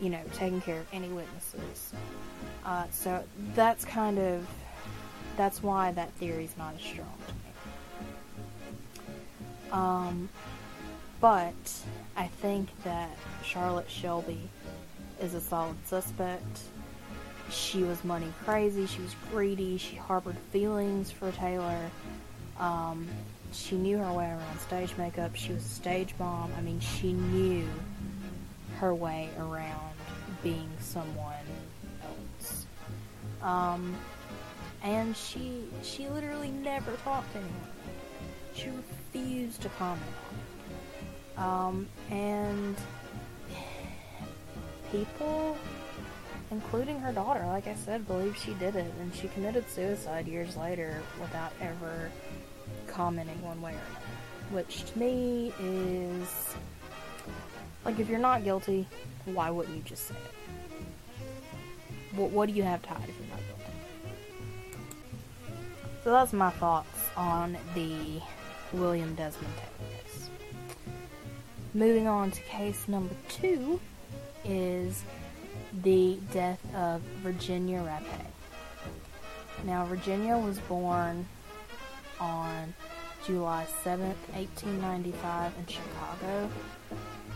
you 0.00 0.08
know, 0.08 0.20
taken 0.32 0.60
care 0.62 0.80
of 0.80 0.86
any 0.92 1.08
witnesses. 1.08 1.92
Uh, 2.64 2.84
so 2.90 3.22
that's 3.54 3.84
kind 3.84 4.18
of 4.18 4.46
that's 5.36 5.62
why 5.62 5.92
that 5.92 6.10
theory 6.12 6.44
is 6.44 6.56
not 6.56 6.74
as 6.74 6.80
strong 6.80 7.12
to 7.26 7.34
me. 7.34 7.40
Um, 9.72 10.28
but 11.20 11.54
I 12.16 12.28
think 12.28 12.70
that 12.84 13.10
Charlotte 13.44 13.90
Shelby 13.90 14.48
is 15.20 15.34
a 15.34 15.40
solid 15.40 15.76
suspect. 15.86 16.60
She 17.50 17.82
was 17.82 18.02
money 18.04 18.32
crazy. 18.44 18.86
She 18.86 19.00
was 19.00 19.14
greedy. 19.30 19.78
She 19.78 19.96
harbored 19.96 20.36
feelings 20.50 21.10
for 21.10 21.30
Taylor. 21.32 21.90
Um, 22.58 23.06
she 23.52 23.76
knew 23.76 23.98
her 23.98 24.12
way 24.12 24.26
around 24.26 24.60
stage 24.60 24.96
makeup. 24.96 25.34
She 25.34 25.52
was 25.52 25.64
a 25.64 25.68
stage 25.68 26.14
mom. 26.18 26.52
I 26.56 26.60
mean, 26.60 26.80
she 26.80 27.12
knew 27.12 27.66
her 28.78 28.94
way 28.94 29.30
around 29.38 29.94
being 30.42 30.70
someone 30.80 31.34
else. 32.02 32.66
Um, 33.42 33.96
and 34.82 35.16
she 35.16 35.64
she 35.82 36.08
literally 36.08 36.50
never 36.50 36.92
talked 37.04 37.32
to 37.32 37.38
anyone. 37.38 37.54
She 38.54 38.70
refused 38.70 39.62
to 39.62 39.68
comment 39.70 40.02
on 40.28 40.34
it. 40.34 41.38
Um, 41.38 41.88
and 42.10 42.76
people, 44.92 45.56
including 46.50 46.98
her 47.00 47.12
daughter, 47.12 47.44
like 47.46 47.66
I 47.66 47.74
said, 47.74 48.06
believe 48.06 48.36
she 48.36 48.54
did 48.54 48.76
it, 48.76 48.92
and 49.00 49.14
she 49.14 49.28
committed 49.28 49.68
suicide 49.68 50.26
years 50.26 50.56
later 50.56 51.02
without 51.20 51.52
ever 51.60 52.10
commenting 52.86 53.42
one 53.42 53.60
way 53.60 53.72
or 53.72 53.74
another. 53.74 53.90
Which 54.50 54.90
to 54.92 54.98
me 54.98 55.52
is 55.60 56.54
like 57.84 57.98
if 57.98 58.08
you're 58.08 58.18
not 58.18 58.44
guilty, 58.44 58.86
why 59.26 59.50
wouldn't 59.50 59.76
you 59.76 59.82
just 59.82 60.08
say 60.08 60.14
it? 60.14 62.16
What, 62.16 62.30
what 62.30 62.48
do 62.48 62.54
you 62.54 62.62
have 62.62 62.80
to 62.82 62.88
hide 62.88 63.08
if 63.08 63.14
you're 63.18 63.28
not 63.28 63.38
guilty? 63.38 63.52
So 66.04 66.12
that's 66.12 66.32
my 66.32 66.50
thoughts 66.50 67.00
on 67.16 67.56
the 67.74 68.20
William 68.72 69.14
Desmond 69.14 69.52
Taylor 69.56 69.90
case. 70.02 70.30
Moving 71.74 72.08
on 72.08 72.30
to 72.30 72.40
case 72.42 72.88
number 72.88 73.14
two 73.28 73.80
is 74.44 75.02
the 75.82 76.18
death 76.32 76.60
of 76.74 77.00
Virginia 77.22 77.78
Rappé. 77.80 78.26
Now, 79.64 79.84
Virginia 79.84 80.36
was 80.36 80.58
born 80.60 81.26
on 82.20 82.74
July 83.24 83.66
7th, 83.84 84.16
1895, 84.32 85.52
in 85.58 85.66
Chicago. 85.66 86.50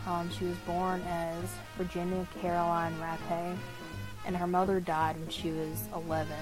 Um, 0.07 0.29
she 0.31 0.45
was 0.45 0.57
born 0.59 1.01
as 1.07 1.43
Virginia 1.77 2.27
Caroline 2.41 2.93
Rappé, 2.99 3.57
and 4.25 4.35
her 4.35 4.47
mother 4.47 4.79
died 4.79 5.19
when 5.19 5.29
she 5.29 5.51
was 5.51 5.83
11 5.93 6.33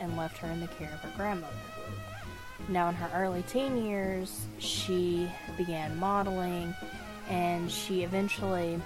and 0.00 0.16
left 0.16 0.38
her 0.38 0.48
in 0.48 0.60
the 0.60 0.68
care 0.68 0.90
of 0.92 1.00
her 1.00 1.12
grandmother. 1.16 1.54
Now, 2.68 2.88
in 2.88 2.94
her 2.94 3.10
early 3.14 3.42
teen 3.42 3.84
years, 3.84 4.46
she 4.58 5.30
began 5.56 5.98
modeling 5.98 6.74
and 7.28 7.70
she 7.70 8.02
eventually 8.02 8.80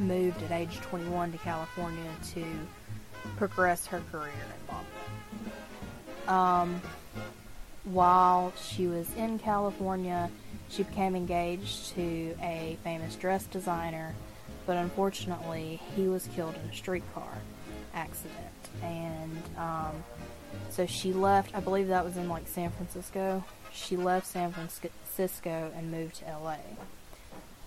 moved 0.00 0.42
at 0.42 0.50
age 0.50 0.80
21 0.80 1.32
to 1.32 1.38
California 1.38 2.10
to 2.34 2.44
progress 3.36 3.86
her 3.86 4.02
career 4.10 4.32
in 4.32 4.74
modeling. 4.74 4.90
Um, 6.26 6.82
while 7.84 8.52
she 8.60 8.86
was 8.86 9.12
in 9.14 9.38
California, 9.38 10.30
she 10.68 10.82
became 10.82 11.16
engaged 11.16 11.94
to 11.94 12.36
a 12.42 12.78
famous 12.84 13.16
dress 13.16 13.44
designer, 13.46 14.14
but 14.66 14.76
unfortunately, 14.76 15.80
he 15.96 16.06
was 16.08 16.28
killed 16.34 16.54
in 16.54 16.70
a 16.70 16.74
streetcar 16.74 17.38
accident. 17.94 18.36
And 18.82 19.42
um, 19.56 20.04
so 20.70 20.86
she 20.86 21.12
left, 21.12 21.54
I 21.54 21.60
believe 21.60 21.88
that 21.88 22.04
was 22.04 22.16
in 22.16 22.28
like 22.28 22.46
San 22.46 22.70
Francisco. 22.70 23.44
She 23.72 23.96
left 23.96 24.26
San 24.26 24.52
Francisco 24.52 25.72
and 25.76 25.90
moved 25.90 26.16
to 26.16 26.24
LA. 26.26 26.56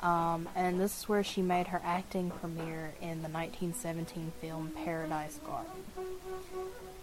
Um, 0.03 0.49
and 0.53 0.81
this 0.81 0.99
is 0.99 1.09
where 1.09 1.23
she 1.23 1.41
made 1.41 1.67
her 1.67 1.81
acting 1.83 2.29
premiere 2.29 2.93
in 3.01 3.23
the 3.23 3.29
1917 3.29 4.33
film 4.41 4.71
Paradise 4.83 5.39
Garden. 5.45 5.71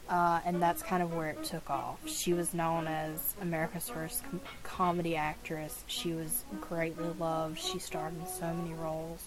Uh, 0.07 0.41
and 0.45 0.61
that's 0.61 0.83
kind 0.83 1.03
of 1.03 1.15
where 1.15 1.31
it 1.31 1.43
took 1.43 1.71
off. 1.71 1.99
She 2.07 2.35
was 2.35 2.53
known 2.53 2.87
as 2.87 3.35
America's 3.41 3.89
first 3.89 4.23
com- 4.25 4.41
comedy 4.65 5.17
actress. 5.17 5.83
She 5.87 6.13
was 6.13 6.45
greatly 6.61 7.09
loved. 7.19 7.59
She 7.59 7.79
starred 7.79 8.13
in 8.21 8.27
so 8.27 8.53
many 8.53 8.75
roles. 8.75 9.25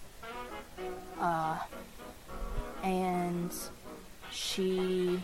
Uh, 1.19 1.57
and 2.83 3.51
she 4.29 5.23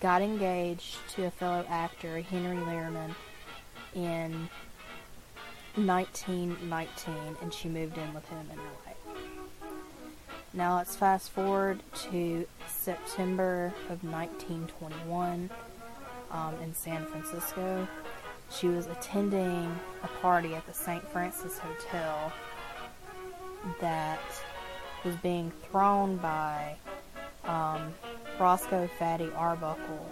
got 0.00 0.22
engaged 0.22 0.96
to 1.14 1.24
a 1.24 1.30
fellow 1.30 1.64
actor, 1.68 2.20
Henry 2.20 2.58
Lehrman, 2.58 3.14
in 3.94 4.48
1919, 5.76 7.14
and 7.42 7.52
she 7.52 7.68
moved 7.68 7.98
in 7.98 8.12
with 8.14 8.26
him 8.28 8.46
in 8.52 8.58
LA. 8.58 8.88
Now 10.54 10.76
let's 10.76 10.96
fast 10.96 11.30
forward 11.30 11.82
to 12.10 12.46
September 12.66 13.72
of 13.90 14.02
1921 14.02 15.50
um, 16.30 16.54
in 16.62 16.74
San 16.74 17.04
Francisco. 17.06 17.86
She 18.50 18.68
was 18.68 18.86
attending 18.86 19.78
a 20.02 20.08
party 20.20 20.54
at 20.54 20.66
the 20.66 20.72
St. 20.72 21.06
Francis 21.10 21.58
Hotel 21.58 22.32
that 23.80 24.20
was 25.04 25.16
being 25.16 25.52
thrown 25.70 26.16
by 26.16 26.76
um, 27.44 27.92
Roscoe 28.40 28.88
Fatty 28.98 29.30
Arbuckle 29.36 30.10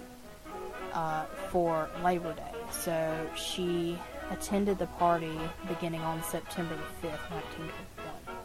uh, 0.92 1.25
for 1.51 1.88
Labor 2.05 2.35
Day. 2.35 2.55
So 2.71 3.29
she 3.37 3.99
attended 4.31 4.79
the 4.79 4.87
party 4.87 5.39
beginning 5.69 6.03
on 6.03 6.23
September 6.23 6.75
the 6.75 7.09
5th, 7.09 7.31
1921. 7.31 8.37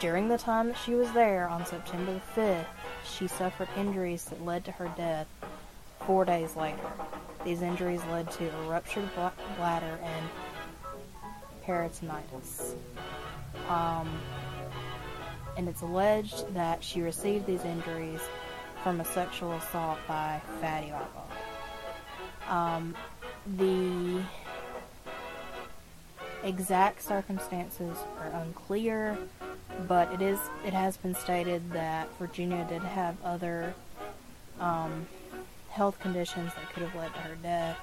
During 0.00 0.28
the 0.28 0.38
time 0.38 0.68
that 0.68 0.78
she 0.78 0.94
was 0.94 1.10
there 1.12 1.48
on 1.48 1.66
September 1.66 2.14
the 2.14 2.40
5th, 2.40 2.66
she 3.04 3.26
suffered 3.26 3.68
injuries 3.76 4.24
that 4.26 4.44
led 4.44 4.64
to 4.64 4.72
her 4.72 4.92
death 4.96 5.26
four 6.06 6.24
days 6.24 6.56
later. 6.56 6.78
These 7.44 7.62
injuries 7.62 8.04
led 8.10 8.30
to 8.32 8.48
a 8.48 8.68
ruptured 8.68 9.08
bladder 9.56 9.98
and 10.02 10.28
peritonitis. 11.64 12.74
Um, 13.68 14.08
and 15.56 15.68
it's 15.68 15.82
alleged 15.82 16.54
that 16.54 16.82
she 16.82 17.02
received 17.02 17.46
these 17.46 17.64
injuries 17.64 18.20
from 18.82 19.00
a 19.00 19.04
sexual 19.04 19.52
assault 19.52 19.98
by 20.06 20.40
Fatty 20.60 20.92
Arbuckle. 20.92 21.28
Um, 22.48 22.94
the 23.56 24.22
exact 26.44 27.02
circumstances 27.02 27.96
are 28.20 28.30
unclear, 28.40 29.16
but 29.86 30.12
it 30.12 30.20
is 30.20 30.38
it 30.66 30.72
has 30.72 30.96
been 30.96 31.14
stated 31.14 31.72
that 31.72 32.08
Virginia 32.18 32.66
did 32.68 32.82
have 32.82 33.16
other 33.24 33.74
um, 34.60 35.06
health 35.70 35.98
conditions 36.00 36.52
that 36.54 36.72
could 36.72 36.82
have 36.82 36.94
led 36.94 37.12
to 37.14 37.20
her 37.20 37.36
death. 37.42 37.78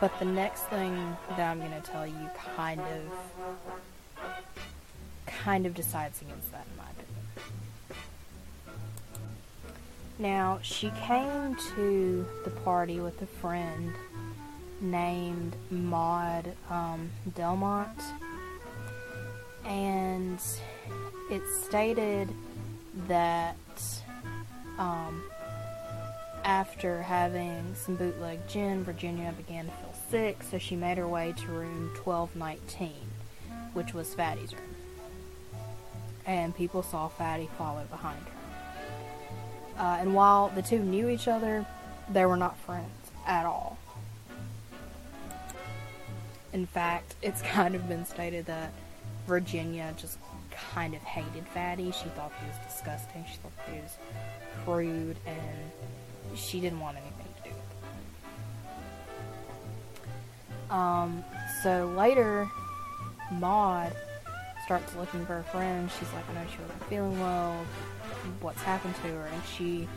But 0.00 0.18
the 0.18 0.24
next 0.26 0.62
thing 0.64 1.16
that 1.30 1.40
I'm 1.40 1.58
going 1.60 1.70
to 1.70 1.80
tell 1.80 2.06
you 2.06 2.30
kind 2.56 2.80
of 2.80 4.22
kind 5.26 5.66
of 5.66 5.74
decides 5.74 6.20
against 6.20 6.50
that 6.52 6.66
in 6.70 6.76
my 6.76 6.93
Now, 10.18 10.60
she 10.62 10.90
came 10.90 11.56
to 11.74 12.26
the 12.44 12.50
party 12.50 13.00
with 13.00 13.20
a 13.20 13.26
friend 13.26 13.92
named 14.80 15.56
Maud 15.70 16.54
um, 16.70 17.10
Delmont, 17.34 17.98
and 19.64 20.38
it 21.30 21.42
stated 21.66 22.28
that 23.08 23.56
um, 24.78 25.24
after 26.44 27.02
having 27.02 27.74
some 27.74 27.96
bootleg 27.96 28.46
gin, 28.46 28.84
Virginia 28.84 29.34
began 29.36 29.64
to 29.64 29.72
feel 29.72 29.94
sick, 30.10 30.42
so 30.48 30.58
she 30.58 30.76
made 30.76 30.98
her 30.98 31.08
way 31.08 31.34
to 31.38 31.46
room 31.48 31.90
1219, 32.04 32.92
which 33.72 33.94
was 33.94 34.14
Fatty's 34.14 34.52
room. 34.52 34.76
And 36.24 36.54
people 36.54 36.84
saw 36.84 37.08
Fatty 37.08 37.48
follow 37.58 37.82
behind 37.90 38.20
her. 38.26 38.33
Uh, 39.78 39.98
and 40.00 40.14
while 40.14 40.48
the 40.54 40.62
two 40.62 40.78
knew 40.78 41.08
each 41.08 41.28
other, 41.28 41.66
they 42.10 42.26
were 42.26 42.36
not 42.36 42.56
friends 42.58 42.90
at 43.26 43.44
all. 43.46 43.78
In 46.52 46.66
fact, 46.66 47.16
it's 47.22 47.42
kind 47.52 47.74
of 47.74 47.88
been 47.88 48.04
stated 48.04 48.46
that 48.46 48.72
Virginia 49.26 49.94
just 49.96 50.18
kind 50.72 50.94
of 50.94 51.02
hated 51.02 51.46
Fatty. 51.48 51.90
She 51.90 52.08
thought 52.10 52.32
he 52.40 52.46
was 52.46 52.56
disgusting. 52.72 53.24
She 53.30 53.36
thought 53.38 53.52
he 53.72 53.80
was 53.80 53.96
crude, 54.64 55.16
and 55.26 56.38
she 56.38 56.60
didn't 56.60 56.80
want 56.80 56.96
anything 56.96 57.26
to 57.36 57.48
do 57.48 57.54
with 57.54 57.58
it. 60.68 60.72
Um, 60.72 61.24
so 61.62 61.92
later, 61.96 62.48
Maud 63.32 63.92
starts 64.64 64.94
looking 64.96 65.24
for 65.26 65.38
a 65.38 65.44
friend. 65.44 65.90
She's 65.98 66.12
like, 66.12 66.28
I 66.30 66.34
know 66.34 66.46
she 66.50 66.60
wasn't 66.62 66.84
feeling 66.84 67.20
well. 67.20 67.56
What's 68.40 68.62
happened 68.62 68.94
to 68.96 69.08
her? 69.08 69.26
And 69.26 69.42
she 69.44 69.88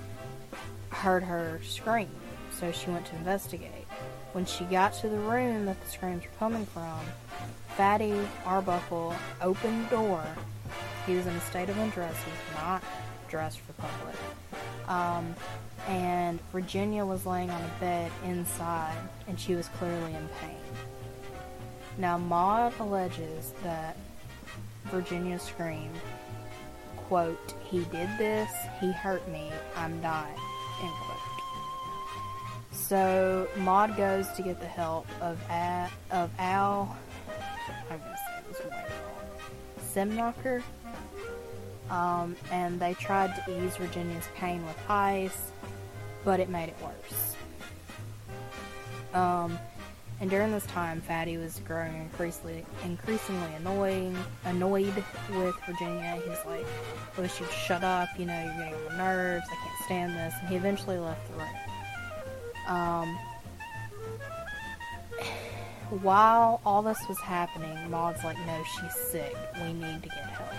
heard 0.89 1.23
her 1.23 1.59
scream, 1.63 2.09
so 2.51 2.71
she 2.71 2.89
went 2.89 3.05
to 3.07 3.15
investigate. 3.15 3.85
When 4.33 4.45
she 4.45 4.63
got 4.65 4.93
to 4.95 5.09
the 5.09 5.17
room 5.17 5.65
that 5.65 5.81
the 5.83 5.89
screams 5.89 6.23
were 6.23 6.37
coming 6.39 6.65
from, 6.67 6.99
Fatty 7.75 8.13
Arbuckle 8.45 9.15
opened 9.41 9.85
the 9.85 9.89
door. 9.89 10.23
He 11.05 11.15
was 11.15 11.25
in 11.25 11.33
a 11.35 11.41
state 11.41 11.69
of 11.69 11.77
undress. 11.77 12.15
He 12.23 12.31
was 12.31 12.61
not 12.61 12.83
dressed 13.29 13.59
for 13.59 13.73
public. 13.73 14.15
Um, 14.87 15.35
and 15.87 16.39
Virginia 16.51 17.05
was 17.05 17.25
laying 17.25 17.49
on 17.49 17.61
a 17.61 17.71
bed 17.79 18.11
inside, 18.25 18.97
and 19.27 19.39
she 19.39 19.55
was 19.55 19.67
clearly 19.69 20.13
in 20.13 20.27
pain. 20.41 20.57
Now, 21.97 22.17
Maud 22.17 22.73
alleges 22.79 23.53
that 23.63 23.97
Virginia 24.85 25.39
screamed, 25.39 25.95
quote, 27.07 27.53
he 27.63 27.79
did 27.85 28.09
this, 28.17 28.49
he 28.79 28.91
hurt 28.91 29.27
me, 29.29 29.49
I'm 29.75 30.01
dying, 30.01 30.35
end 30.81 30.93
quote. 31.05 31.17
So 32.71 33.47
Maud 33.57 33.97
goes 33.97 34.27
to 34.33 34.41
get 34.41 34.59
the 34.59 34.67
help 34.67 35.07
of 35.21 35.39
A- 35.49 35.89
of 36.11 36.29
Al. 36.39 36.95
I'm 37.89 37.99
gonna 37.99 38.15
say 38.15 38.43
this 38.47 38.65
way 38.65 38.85
Semnacher. 39.93 40.63
Um, 41.89 42.35
and 42.51 42.79
they 42.79 42.93
tried 42.95 43.33
to 43.35 43.63
ease 43.65 43.77
Virginia's 43.77 44.27
pain 44.35 44.65
with 44.65 44.77
ice, 44.89 45.51
but 46.25 46.39
it 46.41 46.49
made 46.49 46.69
it 46.69 46.75
worse. 46.81 47.35
Um, 49.13 49.57
and 50.19 50.29
during 50.29 50.51
this 50.51 50.65
time, 50.65 51.01
Fatty 51.01 51.37
was 51.37 51.59
growing 51.59 51.95
increasingly, 51.95 52.65
increasingly 52.83 53.53
annoying, 53.55 54.17
annoyed 54.45 55.03
with 55.29 55.55
Virginia. 55.67 56.19
He's 56.25 56.45
like, 56.45 56.65
"I 57.17 57.21
wish 57.21 57.39
you'd 57.39 57.51
shut 57.51 57.83
up. 57.83 58.09
You 58.17 58.25
know, 58.25 58.43
you're 58.43 58.53
getting 58.53 58.73
on 58.73 58.97
my 58.97 58.97
nerves. 58.97 59.45
I 59.51 59.55
can't 59.55 59.85
stand 59.85 60.15
this." 60.15 60.33
And 60.39 60.49
he 60.49 60.55
eventually 60.55 60.97
left 60.97 61.27
the 61.27 61.37
room. 61.37 61.55
Um, 62.67 63.19
while 66.01 66.61
all 66.65 66.81
this 66.81 66.99
was 67.07 67.19
happening, 67.19 67.89
Maud's 67.91 68.23
like, 68.23 68.37
"No, 68.39 68.63
she's 68.63 68.95
sick. 68.95 69.35
We 69.61 69.73
need 69.73 70.01
to 70.01 70.09
get 70.09 70.17
help." 70.17 70.49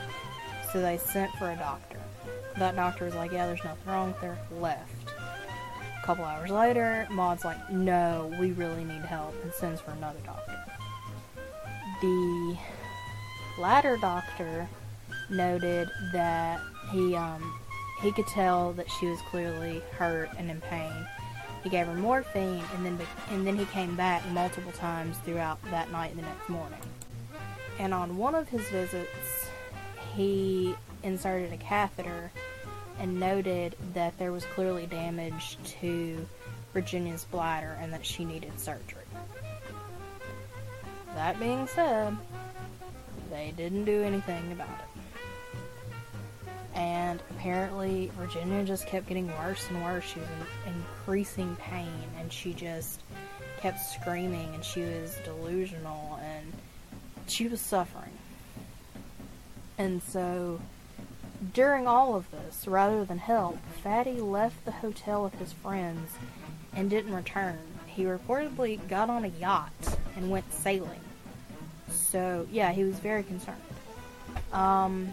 So 0.73 0.81
they 0.81 0.99
sent 0.99 1.33
for 1.33 1.51
a 1.51 1.57
doctor. 1.57 1.99
That 2.59 2.77
doctor 2.77 3.07
was 3.07 3.15
like, 3.15 3.33
"Yeah, 3.33 3.47
there's 3.47 3.65
nothing 3.65 3.93
wrong 3.93 4.09
with 4.09 4.21
her." 4.23 4.39
Left 4.53 5.18
couple 6.09 6.25
hours 6.25 6.49
later, 6.49 7.07
Maud's 7.11 7.45
like, 7.45 7.71
no, 7.71 8.35
we 8.41 8.53
really 8.53 8.83
need 8.83 9.03
help, 9.03 9.35
and 9.43 9.53
sends 9.53 9.79
for 9.79 9.91
another 9.91 10.19
doctor. 10.25 10.59
The 12.01 12.57
latter 13.59 13.99
doctor 13.99 14.67
noted 15.29 15.91
that 16.15 16.63
he 16.91 17.15
um, 17.15 17.61
he 18.01 18.11
could 18.11 18.27
tell 18.27 18.73
that 18.73 18.91
she 18.91 19.05
was 19.05 19.21
clearly 19.29 19.83
hurt 19.99 20.31
and 20.39 20.51
in 20.51 20.63
pain. 20.63 21.07
He 21.63 21.69
gave 21.69 21.87
her 21.87 21.95
morphine, 21.95 22.65
and 22.75 22.87
then 22.87 22.99
and 23.31 23.47
then 23.47 23.59
he 23.59 23.67
came 23.67 23.95
back 23.95 24.27
multiple 24.31 24.73
times 24.73 25.19
throughout 25.27 25.59
that 25.71 25.93
night 25.93 26.13
and 26.13 26.21
the 26.21 26.23
next 26.23 26.49
morning. 26.49 26.81
And 27.79 27.93
on 27.93 28.17
one 28.17 28.35
of 28.35 28.49
his 28.49 28.67
visits, 28.71 29.51
he 30.17 30.75
inserted 31.03 31.53
a 31.53 31.59
catheter 31.59 32.31
and 32.99 33.21
noted 33.21 33.77
that 33.95 34.19
there 34.19 34.33
was 34.33 34.45
clearly 34.55 34.87
damage 34.87 35.57
to 35.81 36.27
Virginia's 36.73 37.25
bladder 37.25 37.79
and 37.81 37.93
that 37.93 38.05
she 38.05 38.25
needed 38.25 38.59
surgery. 38.59 39.03
That 41.15 41.39
being 41.41 41.67
said, 41.67 42.17
they 43.31 43.53
didn't 43.57 43.85
do 43.85 44.03
anything 44.03 44.53
about 44.53 44.69
it. 44.69 44.85
And 46.75 47.21
apparently, 47.31 48.11
Virginia 48.17 48.65
just 48.65 48.87
kept 48.87 49.09
getting 49.09 49.27
worse 49.29 49.69
and 49.69 49.83
worse. 49.83 50.05
She 50.05 50.21
was 50.21 50.29
in 50.67 50.75
increasing 50.75 51.57
pain 51.57 51.89
and 52.19 52.33
she 52.33 52.53
just 52.53 53.01
kept 53.61 53.81
screaming 53.81 54.55
and 54.55 54.65
she 54.65 54.83
was 54.83 55.17
delusional 55.25 56.21
and 56.23 56.53
she 57.27 57.49
was 57.49 57.61
suffering. 57.61 58.13
And 59.79 60.03
so 60.03 60.61
during 61.55 61.87
all 61.87 62.15
of 62.15 62.31
this, 62.31 62.67
rather 62.67 63.05
than 63.05 63.19
help, 63.19 63.59
Fatty 63.83 64.21
left 64.21 64.65
the 64.65 64.73
hotel 64.73 65.25
with 65.25 65.35
his 65.39 65.53
friends 65.53 66.11
and 66.75 66.91
didn't 66.91 67.15
return. 67.15 67.59
He 67.87 68.05
reportedly 68.05 68.87
got 68.89 69.11
on 69.11 69.25
a 69.25 69.29
yacht 69.29 69.99
and 70.17 70.31
went 70.31 70.53
sailing. 70.53 71.01
So, 71.91 72.47
yeah, 72.51 72.73
he 72.73 72.85
was 72.85 72.99
very 72.99 73.23
concerned. 73.23 73.63
Um, 74.53 75.13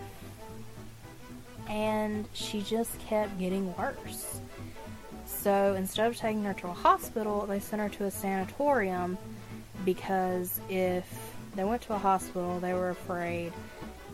and 1.68 2.28
she 2.34 2.62
just 2.62 2.98
kept 3.00 3.38
getting 3.40 3.76
worse. 3.76 4.40
So 5.26 5.76
instead 5.76 6.08
of 6.08 6.18
taking 6.18 6.44
her 6.44 6.54
to 6.56 6.68
a 6.68 6.74
hospital, 6.74 7.46
they 7.46 7.60
sent 7.60 7.82
her 7.82 7.90
to 7.90 8.06
a 8.06 8.12
sanatorium 8.12 9.18
because 9.84 10.60
if 10.70 11.06
they 11.56 11.64
went 11.64 11.82
to 11.84 11.94
a 11.94 11.98
hospital, 11.98 12.60
they 12.60 12.74
were 12.74 12.90
afraid 12.90 13.54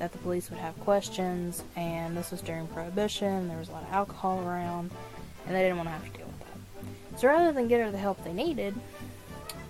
that 0.01 0.11
the 0.11 0.17
police 0.17 0.49
would 0.49 0.57
have 0.57 0.77
questions, 0.79 1.63
and 1.75 2.17
this 2.17 2.31
was 2.31 2.41
during 2.41 2.65
Prohibition, 2.65 3.47
there 3.47 3.59
was 3.59 3.69
a 3.69 3.71
lot 3.71 3.83
of 3.83 3.93
alcohol 3.93 4.39
around, 4.39 4.89
and 5.45 5.55
they 5.55 5.61
didn't 5.61 5.77
want 5.77 5.87
to 5.89 5.93
have 5.93 6.03
to 6.03 6.17
deal 6.17 6.25
with 6.25 6.39
that. 6.39 7.19
So 7.19 7.27
rather 7.27 7.51
than 7.51 7.67
get 7.67 7.81
her 7.81 7.91
the 7.91 7.99
help 7.99 8.23
they 8.23 8.33
needed 8.33 8.73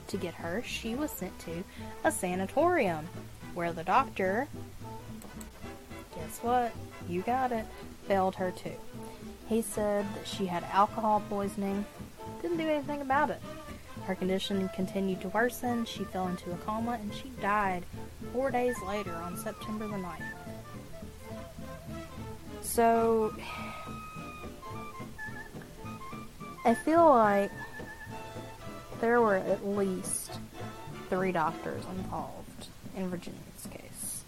to 0.08 0.16
get 0.16 0.34
her, 0.36 0.64
she 0.66 0.96
was 0.96 1.12
sent 1.12 1.38
to 1.40 1.66
a 2.06 2.14
sanatorium 2.14 3.10
where 3.56 3.74
the 3.74 3.84
doctor, 3.84 4.48
guess 6.16 6.40
what? 6.42 6.72
You 7.10 7.24
got 7.24 7.52
it, 7.52 7.66
failed 8.08 8.36
her 8.36 8.52
too. 8.52 8.72
He 9.50 9.62
said 9.62 10.06
that 10.16 10.26
she 10.26 10.46
had 10.46 10.64
alcohol 10.72 11.22
poisoning, 11.30 11.86
didn't 12.42 12.56
do 12.56 12.70
anything 12.70 13.02
about 13.02 13.32
it. 13.32 13.42
Her 14.06 14.16
condition 14.16 14.70
continued 14.74 15.20
to 15.24 15.28
worsen, 15.28 15.84
she 15.84 16.06
fell 16.06 16.30
into 16.30 16.54
a 16.54 16.58
coma, 16.60 16.94
and 16.94 17.14
she 17.14 17.34
died 17.42 17.84
four 18.32 18.52
days 18.52 18.76
later 18.88 19.14
on 19.14 19.38
September 19.38 19.88
the 19.88 19.96
9th. 19.96 20.22
So, 22.62 23.34
I 26.64 26.74
feel 26.74 27.10
like 27.10 27.52
there 29.02 29.20
were 29.20 29.38
at 29.38 29.68
least 29.68 30.32
three 31.10 31.32
doctors 31.32 31.84
involved 31.86 32.68
in 32.96 33.10
Virginia's 33.10 33.68
case. 33.70 34.24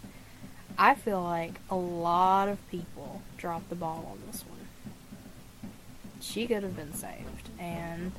I 0.76 0.94
feel 0.94 1.22
like 1.22 1.54
a 1.70 1.76
lot 1.76 2.48
of 2.48 2.58
people 2.70 3.22
dropped 3.36 3.68
the 3.68 3.76
ball 3.76 4.08
on 4.10 4.18
this 4.26 4.42
one. 4.42 5.70
She 6.20 6.46
could 6.46 6.62
have 6.62 6.74
been 6.74 6.92
saved, 6.94 7.48
and 7.60 8.10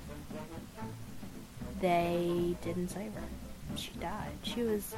they 1.81 2.55
didn't 2.63 2.89
save 2.89 3.13
her. 3.13 3.75
She 3.75 3.91
died. 3.99 4.31
She 4.43 4.61
was, 4.63 4.95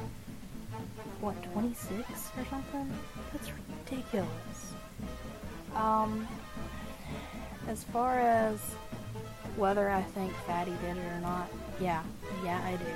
what, 1.20 1.40
26 1.52 2.30
or 2.38 2.44
something? 2.50 2.92
That's 3.32 3.50
ridiculous. 3.90 4.72
Um, 5.74 6.26
as 7.68 7.84
far 7.84 8.18
as 8.18 8.58
whether 9.56 9.90
I 9.90 10.02
think 10.02 10.32
Fatty 10.46 10.72
did 10.82 10.96
it 10.96 11.12
or 11.12 11.20
not, 11.20 11.48
yeah, 11.80 12.02
yeah, 12.44 12.60
I 12.64 12.76
do. 12.76 12.90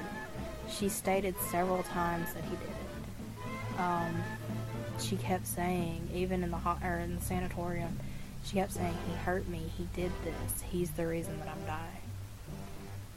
She 0.71 0.89
stated 0.89 1.35
several 1.51 1.83
times 1.83 2.33
that 2.35 2.45
he 2.45 2.51
did 2.51 2.61
it. 2.61 3.81
Um, 3.81 4.23
she 4.99 5.17
kept 5.17 5.47
saying, 5.47 6.09
even 6.15 6.43
in 6.43 6.51
the 6.51 6.57
hot 6.57 6.79
or 6.85 6.99
in 6.99 7.17
the 7.17 7.23
sanatorium, 7.23 7.99
she 8.45 8.55
kept 8.55 8.73
saying, 8.73 8.97
"He 9.09 9.15
hurt 9.17 9.49
me. 9.49 9.71
He 9.77 9.89
did 9.95 10.11
this. 10.25 10.63
He's 10.63 10.91
the 10.93 11.07
reason 11.07 11.39
that 11.39 11.49
I'm 11.49 11.65
dying." 11.67 12.03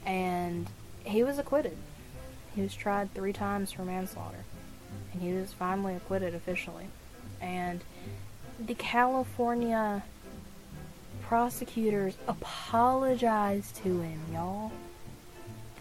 and 0.06 0.68
he 1.04 1.22
was 1.24 1.38
acquitted. 1.38 1.76
He 2.54 2.62
was 2.62 2.74
tried 2.74 3.12
three 3.12 3.32
times 3.32 3.72
for 3.72 3.82
manslaughter, 3.82 4.44
and 5.12 5.22
he 5.22 5.32
was 5.32 5.52
finally 5.52 5.94
acquitted 5.94 6.34
officially. 6.34 6.86
And 7.40 7.82
the 8.58 8.74
California 8.74 10.02
prosecutors 11.22 12.14
apologized 12.28 13.76
to 13.76 14.00
him, 14.00 14.20
y'all. 14.32 14.72